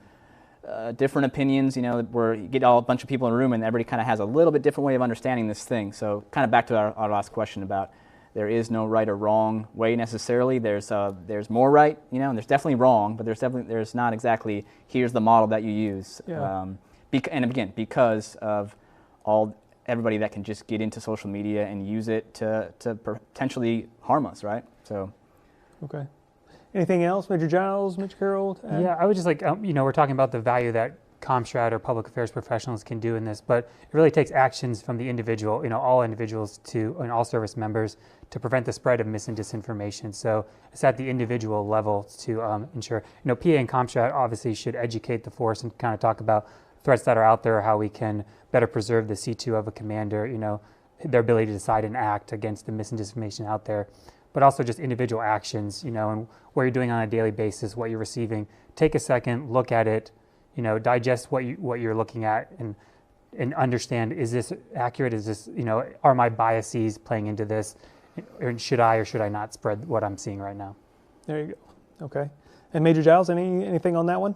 uh, 0.67 0.91
different 0.91 1.25
opinions, 1.25 1.75
you 1.75 1.81
know, 1.81 2.01
where 2.01 2.33
you 2.33 2.47
get 2.47 2.63
all 2.63 2.77
a 2.77 2.81
bunch 2.81 3.03
of 3.03 3.09
people 3.09 3.27
in 3.27 3.33
a 3.33 3.37
room 3.37 3.53
and 3.53 3.63
everybody 3.63 3.83
kind 3.83 3.99
of 3.99 4.07
has 4.07 4.19
a 4.19 4.25
little 4.25 4.51
bit 4.51 4.61
different 4.61 4.85
way 4.85 4.95
of 4.95 5.01
understanding 5.01 5.47
this 5.47 5.63
thing. 5.63 5.91
So 5.91 6.23
kind 6.31 6.45
of 6.45 6.51
back 6.51 6.67
to 6.67 6.77
our, 6.77 6.93
our 6.93 7.09
last 7.09 7.31
question 7.31 7.63
about 7.63 7.91
there 8.33 8.47
is 8.47 8.71
no 8.71 8.85
right 8.85 9.09
or 9.09 9.17
wrong 9.17 9.67
way 9.73 9.95
necessarily. 9.95 10.59
There's, 10.59 10.91
uh, 10.91 11.13
there's 11.27 11.49
more 11.49 11.69
right, 11.69 11.97
you 12.11 12.19
know, 12.19 12.29
and 12.29 12.37
there's 12.37 12.45
definitely 12.45 12.75
wrong, 12.75 13.17
but 13.17 13.25
there's 13.25 13.39
definitely, 13.39 13.67
there's 13.67 13.93
not 13.93 14.13
exactly, 14.13 14.65
here's 14.87 15.11
the 15.11 15.21
model 15.21 15.47
that 15.47 15.63
you 15.63 15.71
use. 15.71 16.21
Yeah. 16.27 16.61
Um, 16.61 16.77
bec- 17.09 17.27
and 17.31 17.43
again, 17.43 17.73
because 17.75 18.35
of 18.35 18.75
all, 19.25 19.57
everybody 19.87 20.17
that 20.19 20.31
can 20.31 20.43
just 20.43 20.67
get 20.67 20.79
into 20.79 21.01
social 21.01 21.29
media 21.29 21.65
and 21.65 21.85
use 21.85 22.07
it 22.07 22.33
to, 22.35 22.71
to 22.79 22.95
potentially 22.95 23.87
harm 24.01 24.25
us, 24.25 24.43
right? 24.43 24.63
So. 24.83 25.11
Okay. 25.83 26.05
Anything 26.73 27.03
else, 27.03 27.29
Major 27.29 27.47
Giles, 27.47 27.97
Mitch 27.97 28.17
Carroll? 28.17 28.57
Yeah, 28.63 28.95
I 28.99 29.05
would 29.05 29.15
just 29.15 29.25
like, 29.25 29.43
um, 29.43 29.65
you 29.65 29.73
know, 29.73 29.83
we're 29.83 29.91
talking 29.91 30.13
about 30.13 30.31
the 30.31 30.39
value 30.39 30.71
that 30.71 30.97
Comstrat 31.21 31.71
or 31.71 31.79
public 31.79 32.07
affairs 32.07 32.31
professionals 32.31 32.83
can 32.83 32.99
do 32.99 33.15
in 33.15 33.23
this, 33.23 33.41
but 33.41 33.69
it 33.81 33.93
really 33.93 34.09
takes 34.09 34.31
actions 34.31 34.81
from 34.81 34.97
the 34.97 35.07
individual, 35.07 35.63
you 35.63 35.69
know, 35.69 35.79
all 35.79 36.01
individuals 36.01 36.59
to, 36.65 36.95
and 36.99 37.11
all 37.11 37.23
service 37.23 37.55
members 37.55 37.97
to 38.31 38.39
prevent 38.39 38.65
the 38.65 38.73
spread 38.73 38.99
of 38.99 39.07
mis 39.07 39.27
and 39.27 39.37
disinformation. 39.37 40.15
So 40.15 40.45
it's 40.71 40.83
at 40.83 40.97
the 40.97 41.07
individual 41.07 41.67
level 41.67 42.03
to 42.19 42.41
um, 42.41 42.67
ensure, 42.73 43.03
you 43.23 43.29
know, 43.29 43.35
PA 43.35 43.49
and 43.49 43.69
Comstrat 43.69 44.13
obviously 44.13 44.55
should 44.55 44.75
educate 44.75 45.23
the 45.23 45.31
force 45.31 45.63
and 45.63 45.77
kind 45.77 45.93
of 45.93 45.99
talk 45.99 46.21
about 46.21 46.47
threats 46.83 47.03
that 47.03 47.17
are 47.17 47.23
out 47.23 47.43
there, 47.43 47.61
how 47.61 47.77
we 47.77 47.89
can 47.89 48.25
better 48.51 48.67
preserve 48.67 49.07
the 49.07 49.13
C2 49.13 49.53
of 49.53 49.67
a 49.67 49.71
commander, 49.71 50.25
you 50.25 50.37
know, 50.37 50.59
their 51.05 51.21
ability 51.21 51.47
to 51.47 51.53
decide 51.53 51.83
and 51.83 51.95
act 51.95 52.31
against 52.31 52.65
the 52.65 52.71
mis 52.71 52.91
and 52.91 52.99
disinformation 52.99 53.45
out 53.45 53.65
there 53.65 53.87
but 54.33 54.43
also 54.43 54.63
just 54.63 54.79
individual 54.79 55.21
actions, 55.21 55.83
you 55.83 55.91
know, 55.91 56.11
and 56.11 56.27
what 56.53 56.63
you're 56.63 56.71
doing 56.71 56.91
on 56.91 57.01
a 57.03 57.07
daily 57.07 57.31
basis, 57.31 57.75
what 57.75 57.89
you're 57.89 57.99
receiving. 57.99 58.47
Take 58.75 58.95
a 58.95 58.99
second, 58.99 59.51
look 59.51 59.71
at 59.71 59.87
it, 59.87 60.11
you 60.55 60.63
know, 60.63 60.79
digest 60.79 61.31
what 61.31 61.45
you 61.45 61.55
what 61.55 61.79
you're 61.79 61.95
looking 61.95 62.25
at, 62.25 62.51
and 62.59 62.75
and 63.37 63.53
understand: 63.53 64.13
is 64.13 64.31
this 64.31 64.51
accurate? 64.75 65.13
Is 65.13 65.25
this, 65.25 65.49
you 65.55 65.63
know, 65.63 65.85
are 66.03 66.15
my 66.15 66.29
biases 66.29 66.97
playing 66.97 67.27
into 67.27 67.45
this? 67.45 67.75
Or 68.41 68.57
should 68.59 68.81
I 68.81 68.95
or 68.95 69.05
should 69.05 69.21
I 69.21 69.29
not 69.29 69.53
spread 69.53 69.87
what 69.87 70.03
I'm 70.03 70.17
seeing 70.17 70.39
right 70.39 70.55
now? 70.55 70.75
There 71.25 71.39
you 71.39 71.47
go. 71.47 72.05
Okay. 72.05 72.29
And 72.73 72.83
Major 72.83 73.01
Giles, 73.01 73.29
any 73.29 73.65
anything 73.65 73.95
on 73.95 74.05
that 74.07 74.19
one? 74.19 74.35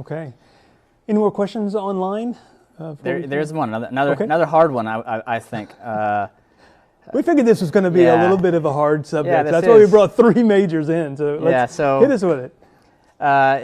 Okay. 0.00 0.32
Any 1.08 1.18
more 1.18 1.30
questions 1.30 1.74
online? 1.74 2.36
Uh, 2.78 2.94
There, 3.02 3.26
there's 3.26 3.52
one, 3.52 3.68
another, 3.68 3.86
another, 3.86 4.12
Okay. 4.12 4.24
another 4.24 4.46
hard 4.46 4.72
one, 4.72 4.86
I, 4.86 5.00
I, 5.00 5.36
I 5.36 5.38
think. 5.38 5.70
Uh, 5.82 6.28
we 7.14 7.22
figured 7.22 7.46
this 7.46 7.60
was 7.60 7.70
going 7.70 7.84
to 7.84 7.90
be 7.90 8.04
a 8.04 8.16
little 8.16 8.38
bit 8.38 8.54
of 8.54 8.64
a 8.64 8.72
hard 8.72 9.06
subject. 9.06 9.44
this 9.44 9.52
That's 9.52 9.66
why 9.66 9.78
we 9.78 9.86
brought 9.86 10.16
three 10.16 10.42
majors 10.42 10.88
in. 10.88 11.16
So 11.16 11.36
let's 11.40 11.52
Yeah, 11.52 11.66
so- 11.66 12.00
hit 12.00 12.10
us 12.10 12.22
with 12.22 12.38
it. 12.40 12.54
uh, 13.20 13.60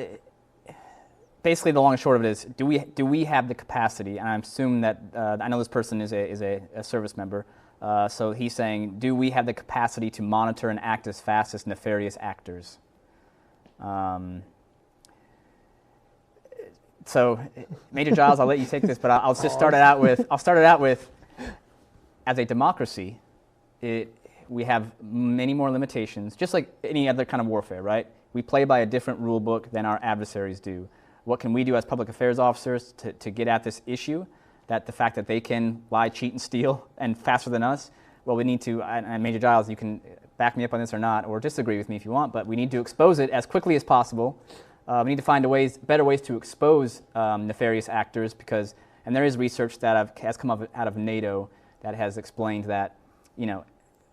basically, 1.42 1.72
the 1.72 1.81
long 1.81 1.92
and 1.92 2.01
short 2.01 2.16
of 2.16 2.25
it 2.25 2.29
is: 2.31 2.44
do 2.44 2.66
we 2.66 2.79
do 2.81 3.07
we 3.07 3.25
have 3.25 3.49
the 3.49 3.55
capacity? 3.55 4.18
And 4.18 4.29
I 4.29 4.37
assume 4.37 4.81
that 4.83 5.01
uh, 5.14 5.38
I 5.40 5.49
know 5.49 5.59
this 5.59 5.68
person 5.68 6.01
is 6.03 6.12
a 6.12 6.31
is 6.31 6.42
a, 6.42 6.61
a 6.75 6.83
service 6.85 7.16
member. 7.16 7.46
Uh, 7.81 8.09
so 8.09 8.33
he's 8.33 8.55
saying, 8.55 8.99
do 8.99 9.14
we 9.14 9.31
have 9.31 9.44
the 9.46 9.53
capacity 9.53 10.11
to 10.11 10.22
monitor 10.22 10.70
and 10.70 10.81
act 10.81 11.07
as 11.07 11.20
fast 11.20 11.55
as 11.55 11.66
nefarious 11.66 12.16
actors? 12.20 12.79
Um, 13.81 14.42
so, 17.06 17.40
Major 17.92 18.14
Giles, 18.14 18.40
I'll 18.40 18.46
let 18.46 18.58
you 18.58 18.66
take 18.66 18.82
this, 18.82 18.98
but 18.98 19.10
I'll, 19.10 19.20
I'll 19.20 19.34
just 19.34 19.54
start 19.54 19.74
it 19.74 19.80
out 19.80 20.00
with 20.00 20.26
I'll 20.30 20.38
start 20.38 20.58
it 20.58 20.64
out 20.64 20.80
with 20.80 21.10
as 22.26 22.38
a 22.38 22.44
democracy, 22.44 23.20
it, 23.80 24.12
we 24.48 24.64
have 24.64 24.90
many 25.02 25.54
more 25.54 25.70
limitations, 25.70 26.36
just 26.36 26.52
like 26.52 26.72
any 26.82 27.08
other 27.08 27.24
kind 27.24 27.40
of 27.40 27.46
warfare, 27.46 27.82
right? 27.82 28.06
We 28.32 28.42
play 28.42 28.64
by 28.64 28.80
a 28.80 28.86
different 28.86 29.20
rule 29.20 29.40
book 29.40 29.70
than 29.70 29.86
our 29.86 30.00
adversaries 30.02 30.60
do. 30.60 30.88
What 31.24 31.40
can 31.40 31.52
we 31.52 31.64
do 31.64 31.76
as 31.76 31.84
public 31.84 32.08
affairs 32.08 32.38
officers 32.38 32.92
to, 32.98 33.12
to 33.12 33.30
get 33.30 33.48
at 33.48 33.64
this 33.64 33.82
issue? 33.86 34.26
That 34.66 34.86
the 34.86 34.92
fact 34.92 35.14
that 35.14 35.28
they 35.28 35.40
can 35.40 35.82
lie, 35.90 36.08
cheat, 36.08 36.32
and 36.32 36.42
steal 36.42 36.88
and 36.98 37.16
faster 37.16 37.50
than 37.50 37.62
us? 37.62 37.92
Well, 38.24 38.36
we 38.36 38.42
need 38.42 38.60
to, 38.62 38.82
and 38.82 39.06
and 39.06 39.22
Major 39.22 39.38
Giles, 39.38 39.70
you 39.70 39.76
can 39.76 40.00
back 40.38 40.56
me 40.56 40.64
up 40.64 40.74
on 40.74 40.80
this 40.80 40.92
or 40.92 40.98
not, 40.98 41.24
or 41.24 41.38
disagree 41.38 41.78
with 41.78 41.88
me 41.88 41.94
if 41.96 42.04
you 42.04 42.10
want, 42.10 42.32
but 42.32 42.46
we 42.46 42.56
need 42.56 42.70
to 42.72 42.80
expose 42.80 43.20
it 43.20 43.30
as 43.30 43.46
quickly 43.46 43.76
as 43.76 43.84
possible. 43.84 44.36
Uh, 44.88 45.03
we 45.05 45.11
need 45.11 45.16
to 45.16 45.22
find 45.22 45.44
ways, 45.46 45.79
better 45.79 46.05
ways 46.05 46.20
to 46.22 46.37
expose 46.37 47.03
um, 47.14 47.46
nefarious 47.46 47.88
actors 47.88 48.35
because, 48.35 48.75
and 49.05 49.14
there 49.14 49.25
is 49.25 49.37
research 49.37 49.79
that 49.81 49.96
have, 49.96 50.16
has 50.18 50.37
come 50.37 50.51
up 50.51 50.68
out 50.75 50.87
of 50.87 50.96
NATO 50.96 51.51
that 51.83 51.94
has 51.94 52.18
explained 52.18 52.64
that, 52.66 52.96
you 53.37 53.46
know, 53.46 53.64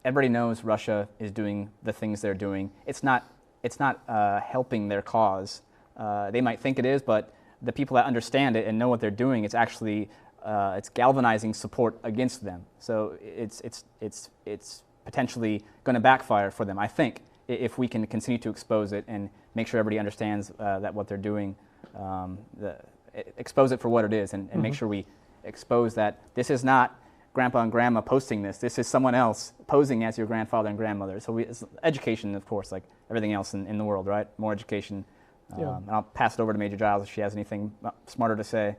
everybody 0.03 0.29
knows 0.29 0.63
Russia 0.63 1.07
is 1.19 1.31
doing 1.31 1.69
the 1.83 1.93
things 1.93 2.21
they're 2.21 2.33
doing. 2.33 2.71
It's 2.85 3.03
not, 3.03 3.31
it's 3.61 3.79
not 3.79 4.01
uh, 4.09 4.39
helping 4.41 4.87
their 4.87 5.01
cause. 5.01 5.61
Uh, 5.95 6.31
they 6.31 6.41
might 6.41 6.59
think 6.59 6.79
it 6.79 6.85
is, 6.85 7.01
but 7.01 7.33
the 7.61 7.71
people 7.71 7.95
that 7.95 8.05
understand 8.05 8.55
it 8.55 8.67
and 8.67 8.77
know 8.77 8.89
what 8.89 8.99
they're 8.99 9.11
doing, 9.11 9.43
it's 9.43 9.55
actually 9.55 10.09
uh, 10.43 10.75
it's 10.77 10.89
galvanizing 10.89 11.53
support 11.53 11.97
against 12.03 12.43
them. 12.43 12.65
So 12.79 13.17
it's 13.21 13.61
it's 13.61 13.85
it's 14.01 14.29
it's 14.45 14.83
potentially 15.05 15.63
going 15.83 15.93
to 15.93 15.99
backfire 15.99 16.51
for 16.51 16.65
them. 16.65 16.77
I 16.77 16.87
think 16.87 17.21
if 17.47 17.77
we 17.77 17.87
can 17.87 18.05
continue 18.07 18.37
to 18.39 18.49
expose 18.49 18.93
it 18.93 19.03
and 19.07 19.29
make 19.55 19.67
sure 19.67 19.79
everybody 19.79 19.99
understands 19.99 20.51
uh, 20.59 20.79
that 20.79 20.93
what 20.93 21.07
they're 21.07 21.17
doing, 21.17 21.55
um, 21.95 22.37
the, 22.59 22.75
e- 23.17 23.21
expose 23.37 23.71
it 23.71 23.79
for 23.79 23.89
what 23.89 24.05
it 24.05 24.13
is, 24.13 24.33
and, 24.33 24.49
and 24.51 24.61
make 24.61 24.73
sure 24.73 24.87
we 24.87 25.05
expose 25.43 25.93
that 25.95 26.21
this 26.35 26.49
is 26.49 26.63
not 26.63 26.99
grandpa 27.33 27.61
and 27.61 27.71
grandma 27.71 27.99
posting 28.01 28.41
this. 28.41 28.57
This 28.59 28.77
is 28.79 28.87
someone 28.87 29.15
else 29.15 29.53
posing 29.67 30.03
as 30.03 30.17
your 30.17 30.27
grandfather 30.27 30.69
and 30.69 30.77
grandmother. 30.77 31.19
So 31.19 31.33
we, 31.33 31.43
it's 31.43 31.63
education, 31.83 32.35
of 32.35 32.45
course, 32.45 32.71
like 32.71 32.83
everything 33.09 33.33
else 33.33 33.53
in, 33.53 33.67
in 33.67 33.77
the 33.77 33.83
world, 33.83 34.05
right? 34.05 34.27
More 34.37 34.51
education. 34.53 35.03
Um, 35.51 35.59
Yeah. 35.59 35.77
and 35.77 35.89
I'll 35.91 36.03
pass 36.03 36.35
it 36.35 36.39
over 36.39 36.53
to 36.53 36.59
Major 36.59 36.77
Giles 36.77 37.03
if 37.03 37.13
she 37.13 37.21
has 37.21 37.33
anything 37.33 37.71
uh, 37.83 37.91
smarter 38.07 38.35
to 38.35 38.43
say. 38.43 38.75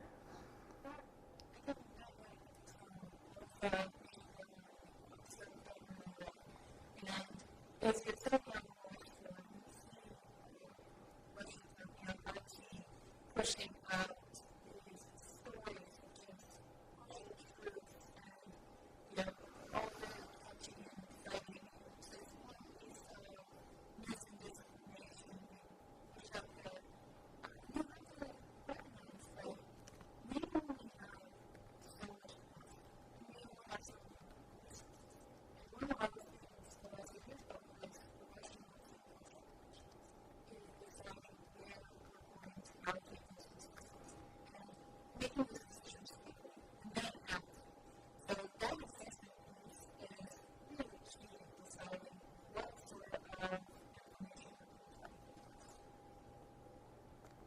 If 7.82 8.00
you're 8.06 8.14
thinking 8.16 8.52
pushing 13.34 13.74
out 13.92 14.14
these 14.86 15.02
stories, 15.26 15.94
which 16.06 16.22
is 16.30 16.42
pushing 17.02 17.30
truth 17.58 17.82
and, 18.22 18.54
you 19.10 19.24
know, 19.24 19.32
all 19.74 19.90
the 20.00 20.06
touching 20.06 20.78
and 20.86 21.02
fighting, 21.26 21.66
so 21.98 22.14
it's 22.22 22.34
one 22.46 22.62
piece 22.78 23.02
of 23.10 23.22
mis 24.06 24.22
and 24.30 24.38
disinformation, 24.38 25.34
push 26.14 26.30
up 26.38 26.46
the, 26.62 26.70
you 27.74 27.82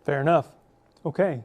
Fair 0.07 0.21
enough. 0.21 0.47
Okay. 1.05 1.43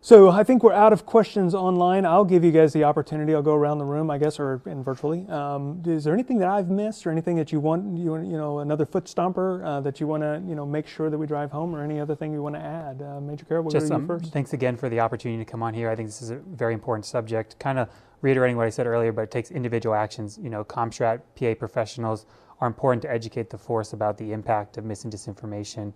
So 0.00 0.30
I 0.30 0.44
think 0.44 0.62
we're 0.62 0.72
out 0.72 0.92
of 0.92 1.06
questions 1.06 1.56
online. 1.56 2.06
I'll 2.06 2.24
give 2.24 2.44
you 2.44 2.52
guys 2.52 2.72
the 2.72 2.84
opportunity. 2.84 3.34
I'll 3.34 3.42
go 3.42 3.54
around 3.54 3.78
the 3.78 3.84
room, 3.84 4.12
I 4.12 4.18
guess, 4.18 4.38
or 4.38 4.62
and 4.66 4.84
virtually. 4.84 5.26
Um, 5.28 5.82
is 5.84 6.04
there 6.04 6.14
anything 6.14 6.38
that 6.38 6.48
I've 6.48 6.70
missed, 6.70 7.04
or 7.04 7.10
anything 7.10 7.34
that 7.34 7.50
you 7.50 7.58
want, 7.58 7.98
you 7.98 8.14
you 8.18 8.36
know, 8.36 8.60
another 8.60 8.86
foot 8.86 9.06
stomper 9.06 9.64
uh, 9.64 9.80
that 9.80 9.98
you 9.98 10.06
want 10.06 10.22
to, 10.22 10.40
you 10.46 10.54
know, 10.54 10.64
make 10.64 10.86
sure 10.86 11.10
that 11.10 11.18
we 11.18 11.26
drive 11.26 11.50
home, 11.50 11.74
or 11.74 11.82
any 11.82 11.98
other 11.98 12.14
thing 12.14 12.32
you 12.32 12.42
want 12.42 12.54
to 12.54 12.60
add? 12.60 13.02
Uh, 13.02 13.20
Major 13.20 13.44
Carroll, 13.44 13.64
we'll 13.64 13.72
Just 13.72 13.86
go 13.86 13.88
to 13.88 13.94
um, 13.96 14.02
you 14.02 14.06
first. 14.06 14.32
thanks 14.32 14.52
again 14.52 14.76
for 14.76 14.88
the 14.88 15.00
opportunity 15.00 15.44
to 15.44 15.50
come 15.50 15.62
on 15.62 15.74
here. 15.74 15.90
I 15.90 15.96
think 15.96 16.06
this 16.06 16.22
is 16.22 16.30
a 16.30 16.36
very 16.36 16.74
important 16.74 17.06
subject. 17.06 17.58
Kind 17.58 17.80
of 17.80 17.88
reiterating 18.20 18.56
what 18.56 18.68
I 18.68 18.70
said 18.70 18.86
earlier, 18.86 19.10
but 19.10 19.22
it 19.22 19.30
takes 19.32 19.50
individual 19.50 19.96
actions. 19.96 20.38
You 20.40 20.50
know, 20.50 20.62
Comstrat 20.62 21.22
PA 21.34 21.54
professionals 21.58 22.26
are 22.60 22.68
important 22.68 23.02
to 23.02 23.10
educate 23.10 23.50
the 23.50 23.58
force 23.58 23.94
about 23.94 24.16
the 24.18 24.32
impact 24.32 24.76
of 24.76 24.84
mis 24.84 25.02
and 25.02 25.12
disinformation, 25.12 25.92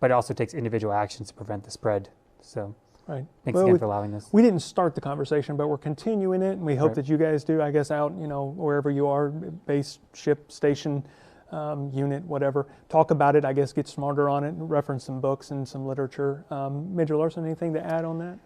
but 0.00 0.10
it 0.10 0.14
also 0.14 0.34
takes 0.34 0.54
individual 0.54 0.92
actions 0.92 1.28
to 1.28 1.34
prevent 1.34 1.64
the 1.64 1.70
spread. 1.70 2.08
So 2.40 2.74
Right. 3.06 3.26
thanks 3.44 3.56
Well, 3.56 3.64
again 3.64 3.72
we- 3.74 3.78
for 3.78 3.84
allowing 3.84 4.12
this. 4.12 4.28
We 4.32 4.42
didn't 4.42 4.60
start 4.60 4.94
the 4.94 5.00
conversation, 5.00 5.56
but 5.56 5.68
we're 5.68 5.78
continuing 5.78 6.42
it, 6.42 6.52
and 6.52 6.62
we 6.62 6.76
hope 6.76 6.88
Right. 6.90 6.96
that 6.96 7.08
you 7.08 7.16
guys 7.16 7.44
do. 7.44 7.60
I 7.60 7.70
guess 7.70 7.90
out, 7.90 8.12
you 8.18 8.26
know, 8.28 8.46
wherever 8.56 8.90
you 8.90 9.06
are, 9.06 9.28
base, 9.30 9.98
ship, 10.12 10.50
station, 10.50 11.04
um, 11.50 11.90
unit, 11.92 12.24
whatever. 12.26 12.66
Talk 12.88 13.10
about 13.10 13.34
it. 13.34 13.44
I 13.44 13.52
guess 13.52 13.72
get 13.72 13.88
smarter 13.88 14.28
on 14.28 14.44
it. 14.44 14.54
Reference 14.56 15.04
some 15.04 15.20
books 15.20 15.50
and 15.50 15.66
some 15.66 15.84
literature. 15.86 16.44
Um, 16.50 16.94
Major 16.94 17.16
Larson, 17.16 17.44
anything 17.44 17.72
to 17.74 17.84
add 17.84 18.04
on 18.04 18.18
that? 18.18 18.38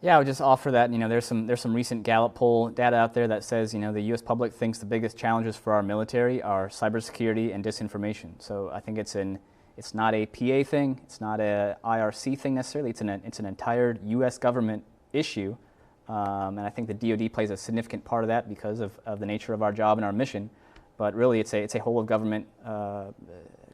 Yeah, 0.00 0.14
I 0.16 0.18
would 0.18 0.26
just 0.26 0.40
offer 0.40 0.70
that 0.72 0.92
you 0.92 0.98
know 0.98 1.08
there's 1.08 1.24
some 1.26 1.46
there's 1.46 1.60
some 1.60 1.74
recent 1.74 2.02
Gallup 2.04 2.34
poll 2.34 2.68
data 2.68 2.96
out 2.96 3.14
there 3.14 3.26
that 3.28 3.42
says 3.44 3.72
you 3.74 3.78
know 3.80 3.92
the 3.92 4.00
U.S. 4.02 4.20
public 4.22 4.52
thinks 4.52 4.78
the 4.78 4.86
biggest 4.86 5.16
challenges 5.16 5.56
for 5.56 5.72
our 5.72 5.82
military 5.82 6.40
are 6.42 6.68
cybersecurity 6.68 7.52
and 7.54 7.64
disinformation. 7.64 8.30
So 8.40 8.68
I 8.72 8.80
think 8.80 8.98
it's 8.98 9.14
an 9.16 9.38
it's 9.76 9.94
not 9.94 10.14
a 10.14 10.26
PA 10.26 10.68
thing, 10.68 11.00
it's 11.04 11.20
not 11.20 11.40
a 11.40 11.76
IRC 11.84 12.38
thing 12.38 12.54
necessarily. 12.54 12.90
It's 12.90 13.00
an 13.00 13.08
it's 13.08 13.38
an 13.38 13.46
entire 13.46 13.96
U.S. 14.04 14.38
government 14.38 14.84
issue, 15.12 15.56
um, 16.08 16.58
and 16.58 16.60
I 16.60 16.70
think 16.70 16.88
the 16.88 16.94
DoD 16.94 17.32
plays 17.32 17.50
a 17.50 17.56
significant 17.56 18.04
part 18.04 18.24
of 18.24 18.28
that 18.28 18.48
because 18.48 18.80
of, 18.80 18.98
of 19.06 19.20
the 19.20 19.26
nature 19.26 19.54
of 19.54 19.62
our 19.62 19.72
job 19.72 19.98
and 19.98 20.04
our 20.04 20.12
mission. 20.12 20.50
But 20.98 21.14
really, 21.14 21.40
it's 21.40 21.54
a 21.54 21.58
it's 21.58 21.74
a 21.74 21.78
whole 21.78 21.98
of 21.98 22.06
government 22.06 22.46
uh, 22.64 23.06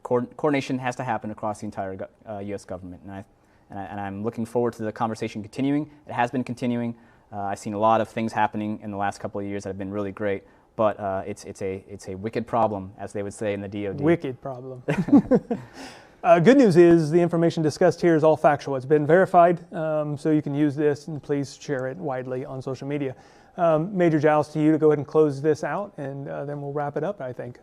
co- 0.03 0.27
coordination 0.37 0.79
has 0.79 0.95
to 0.97 1.03
happen 1.03 1.31
across 1.31 1.59
the 1.59 1.65
entire 1.65 1.95
go- 1.95 2.09
uh, 2.27 2.39
U.S. 2.39 2.65
government, 2.65 3.01
and 3.03 3.11
I 3.11 3.25
and, 3.69 3.99
I, 3.99 4.07
I'm 4.07 4.23
looking 4.23 4.45
forward 4.45 4.73
to 4.73 4.83
the 4.83 4.91
conversation 4.91 5.41
continuing. 5.41 5.89
It 6.07 6.13
has 6.13 6.31
been 6.31 6.43
continuing. 6.43 6.95
Uh, 7.31 7.41
I've 7.41 7.59
seen 7.59 7.73
a 7.73 7.79
lot 7.79 8.01
of 8.01 8.09
things 8.09 8.33
happening 8.33 8.79
in 8.81 8.89
the 8.89 8.97
last 8.97 9.19
couple 9.19 9.39
of 9.39 9.45
years 9.45 9.63
that 9.63 9.69
have 9.69 9.77
been 9.77 9.91
really 9.91 10.11
great, 10.11 10.43
but 10.79 10.97
uh, 10.97 11.23
it's, 11.27 11.43
it's, 11.43 11.61
a, 11.61 11.83
it's 11.89 12.07
a 12.07 12.15
wicked 12.15 12.47
problem, 12.47 12.93
as 12.97 13.11
they 13.11 13.21
would 13.21 13.33
say 13.33 13.51
in 13.51 13.59
the 13.59 13.67
DoD. 13.67 13.99
Wicked 13.99 14.39
problem. 14.39 14.81
uh, 16.23 16.39
good 16.39 16.55
news 16.55 16.77
is 16.77 17.11
the 17.11 17.19
information 17.19 17.61
discussed 17.61 17.99
here 17.99 18.15
is 18.15 18.23
all 18.23 18.37
factual. 18.37 18.77
It's 18.77 18.85
been 18.85 19.05
verified, 19.05 19.59
um, 19.73 20.17
so 20.17 20.31
you 20.31 20.41
can 20.41 20.55
use 20.55 20.77
this 20.77 21.09
and 21.09 21.21
please 21.21 21.59
share 21.61 21.87
it 21.87 21.97
widely 21.97 22.45
on 22.45 22.61
social 22.61 22.87
media. 22.87 23.13
Um, 23.57 23.93
Major 23.97 24.19
Giles, 24.19 24.53
to 24.53 24.61
you 24.61 24.71
to 24.71 24.77
go 24.77 24.87
ahead 24.87 24.99
and 24.99 25.05
close 25.05 25.41
this 25.41 25.65
out, 25.65 25.91
and 25.97 26.29
uh, 26.29 26.45
then 26.45 26.61
we'll 26.61 26.71
wrap 26.71 26.95
it 26.95 27.03
up, 27.03 27.19
I 27.19 27.33
think. 27.33 27.59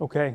Okay. 0.00 0.34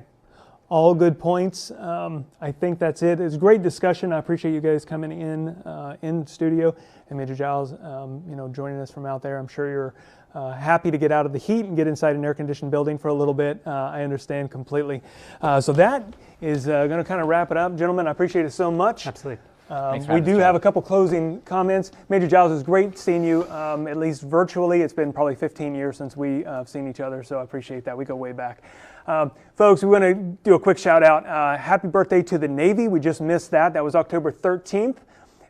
All 0.69 0.93
good 0.93 1.17
points. 1.17 1.71
Um, 1.71 2.25
I 2.41 2.51
think 2.51 2.79
that's 2.79 3.03
it. 3.03 3.19
It's 3.19 3.35
a 3.35 3.37
great 3.37 3.61
discussion. 3.61 4.11
I 4.11 4.17
appreciate 4.17 4.53
you 4.53 4.61
guys 4.61 4.85
coming 4.85 5.11
in 5.11 5.49
uh, 5.49 5.97
in 6.01 6.25
studio 6.25 6.75
and 7.09 7.17
Major 7.17 7.35
Giles, 7.35 7.73
um, 7.83 8.23
you 8.27 8.35
know, 8.35 8.47
joining 8.47 8.79
us 8.79 8.91
from 8.91 9.05
out 9.05 9.21
there. 9.21 9.37
I'm 9.37 9.47
sure 9.47 9.69
you're 9.69 9.93
uh, 10.33 10.53
happy 10.53 10.91
to 10.91 10.97
get 10.97 11.11
out 11.11 11.25
of 11.25 11.33
the 11.33 11.39
heat 11.39 11.65
and 11.65 11.75
get 11.75 11.87
inside 11.87 12.15
an 12.15 12.25
air-conditioned 12.25 12.69
building 12.69 12.97
for 12.97 13.07
a 13.07 13.13
little 13.13 13.33
bit. 13.33 13.61
Uh, 13.65 13.91
I 13.93 14.03
understand 14.03 14.51
completely. 14.51 15.01
Uh, 15.41 15.61
so 15.61 15.71
that 15.73 16.03
is 16.41 16.65
going 16.65 16.89
to 16.89 17.03
kind 17.03 17.21
of 17.21 17.27
wrap 17.27 17.51
it 17.51 17.57
up, 17.57 17.75
gentlemen. 17.77 18.07
I 18.07 18.11
appreciate 18.11 18.45
it 18.45 18.51
so 18.51 18.69
much. 18.71 19.07
Absolutely. 19.07 19.41
Um, 19.69 20.05
we 20.07 20.21
do 20.21 20.37
have 20.37 20.53
a 20.53 20.59
couple 20.59 20.81
closing 20.81 21.41
comments. 21.41 21.91
Major 22.09 22.27
Giles, 22.27 22.51
it's 22.51 22.61
great 22.61 22.99
seeing 22.99 23.23
you, 23.23 23.49
um, 23.49 23.87
at 23.87 23.97
least 23.97 24.21
virtually. 24.21 24.81
It's 24.81 24.93
been 24.93 25.11
probably 25.11 25.35
15 25.35 25.73
years 25.73 25.97
since 25.97 26.15
we 26.15 26.45
uh, 26.45 26.57
have 26.57 26.69
seen 26.69 26.87
each 26.87 26.99
other, 26.99 27.23
so 27.23 27.39
I 27.39 27.43
appreciate 27.43 27.83
that. 27.85 27.97
We 27.97 28.05
go 28.05 28.15
way 28.15 28.31
back. 28.31 28.61
Um, 29.07 29.31
folks, 29.55 29.83
we 29.83 29.89
want 29.89 30.03
to 30.03 30.15
do 30.43 30.55
a 30.55 30.59
quick 30.59 30.77
shout 30.77 31.03
out. 31.03 31.25
Uh, 31.27 31.57
happy 31.57 31.87
birthday 31.87 32.23
to 32.23 32.37
the 32.37 32.47
Navy. 32.47 32.87
We 32.87 32.99
just 32.99 33.21
missed 33.21 33.51
that. 33.51 33.73
That 33.73 33.83
was 33.83 33.95
October 33.95 34.31
13th. 34.31 34.97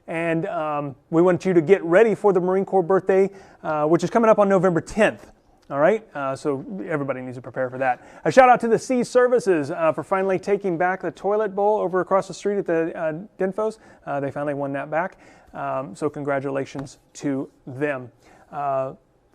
And 0.07 0.45
um, 0.47 0.95
we 1.09 1.21
want 1.21 1.45
you 1.45 1.53
to 1.53 1.61
get 1.61 1.83
ready 1.83 2.15
for 2.15 2.33
the 2.33 2.39
Marine 2.39 2.65
Corps 2.65 2.83
birthday, 2.83 3.29
uh, 3.63 3.85
which 3.85 4.03
is 4.03 4.09
coming 4.09 4.29
up 4.29 4.39
on 4.39 4.49
November 4.49 4.81
10th. 4.81 5.31
All 5.67 5.79
right, 5.79 6.07
uh, 6.13 6.35
so 6.35 6.63
everybody 6.87 7.21
needs 7.21 7.37
to 7.37 7.41
prepare 7.41 7.71
for 7.71 7.79
that. 7.79 8.07
A 8.23 8.31
shout 8.31 8.49
out 8.49 8.59
to 8.59 8.67
the 8.67 8.77
Sea 8.77 9.03
Services 9.03 9.71
uh, 9.71 9.91
for 9.93 10.03
finally 10.03 10.37
taking 10.37 10.77
back 10.77 11.01
the 11.01 11.09
toilet 11.09 11.55
bowl 11.55 11.79
over 11.79 12.01
across 12.01 12.27
the 12.27 12.35
street 12.35 12.59
at 12.59 12.67
the 12.67 12.95
uh, 12.95 13.13
Dinfos. 13.39 13.79
Uh, 14.05 14.19
they 14.19 14.29
finally 14.29 14.53
won 14.53 14.73
that 14.73 14.91
back. 14.91 15.17
Um, 15.55 15.95
so 15.95 16.07
congratulations 16.07 16.99
to 17.13 17.49
them. 17.65 18.11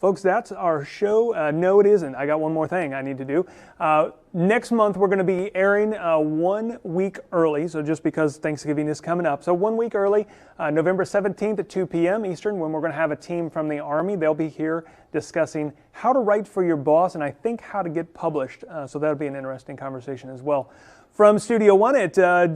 Folks, 0.01 0.23
that's 0.23 0.51
our 0.51 0.83
show. 0.83 1.35
Uh, 1.35 1.51
no, 1.51 1.79
it 1.79 1.85
isn't. 1.85 2.15
I 2.15 2.25
got 2.25 2.41
one 2.41 2.55
more 2.55 2.67
thing 2.67 2.95
I 2.95 3.03
need 3.03 3.19
to 3.19 3.25
do. 3.27 3.45
Uh, 3.79 4.13
next 4.33 4.73
month, 4.73 4.97
we're 4.97 5.09
going 5.09 5.19
to 5.19 5.25
be 5.25 5.55
airing 5.55 5.95
uh, 5.95 6.17
one 6.19 6.79
week 6.85 7.19
early. 7.33 7.69
So 7.69 7.83
just 7.83 8.03
because 8.03 8.39
Thanksgiving 8.39 8.89
is 8.89 8.99
coming 8.99 9.27
up. 9.27 9.45
So 9.45 9.53
one 9.53 9.77
week 9.77 9.95
early, 9.95 10.27
uh, 10.59 10.71
November 10.71 11.05
17th 11.05 11.59
at 11.59 11.69
2 11.69 11.87
p.m. 11.87 12.25
Eastern, 12.25 12.59
when 12.59 12.73
we're 12.73 12.81
going 12.81 12.93
to 12.93 12.97
have 12.97 13.11
a 13.11 13.17
team 13.17 13.51
from 13.51 13.69
the 13.69 13.79
Army. 13.79 14.17
They'll 14.17 14.33
be 14.33 14.49
here 14.49 14.87
discussing 15.13 15.71
how 15.93 16.15
to 16.15 16.21
write 16.21 16.49
for 16.49 16.65
your 16.65 16.79
boss 16.79 17.15
and 17.15 17.23
I 17.23 17.31
think 17.31 17.61
how 17.61 17.83
to 17.83 17.91
get 17.91 18.15
published. 18.15 18.65
Uh, 18.65 18.87
so 18.87 18.99
that'll 18.99 19.17
be 19.17 19.27
an 19.27 19.37
interesting 19.37 19.77
conversation 19.77 20.31
as 20.31 20.41
well. 20.41 20.71
From 21.13 21.39
Studio 21.39 21.75
One 21.75 21.95
at, 21.95 22.19
uh, 22.19 22.49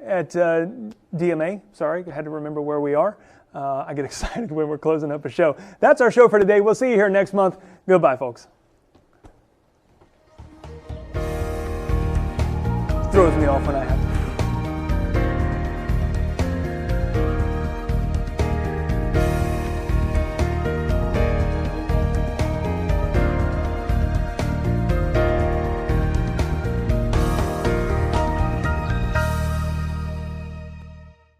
at 0.00 0.30
DMA, 0.30 1.60
sorry, 1.74 2.04
I 2.06 2.10
had 2.10 2.24
to 2.24 2.30
remember 2.30 2.62
where 2.62 2.80
we 2.80 2.94
are. 2.94 3.18
Uh, 3.54 3.84
I 3.86 3.94
get 3.94 4.04
excited 4.10 4.50
when 4.50 4.68
we're 4.68 4.78
closing 4.78 5.12
up 5.12 5.24
a 5.24 5.30
show. 5.30 5.56
That's 5.80 6.00
our 6.00 6.10
show 6.10 6.28
for 6.28 6.38
today. 6.38 6.60
We'll 6.60 6.74
see 6.74 6.90
you 6.90 6.96
here 6.96 7.08
next 7.08 7.32
month. 7.32 7.58
Goodbye, 7.88 8.16
folks. 8.16 8.48
Throws 13.12 13.36
me 13.36 13.46
off 13.46 13.64
when 13.66 13.76
I 13.76 13.84
have. 13.84 13.93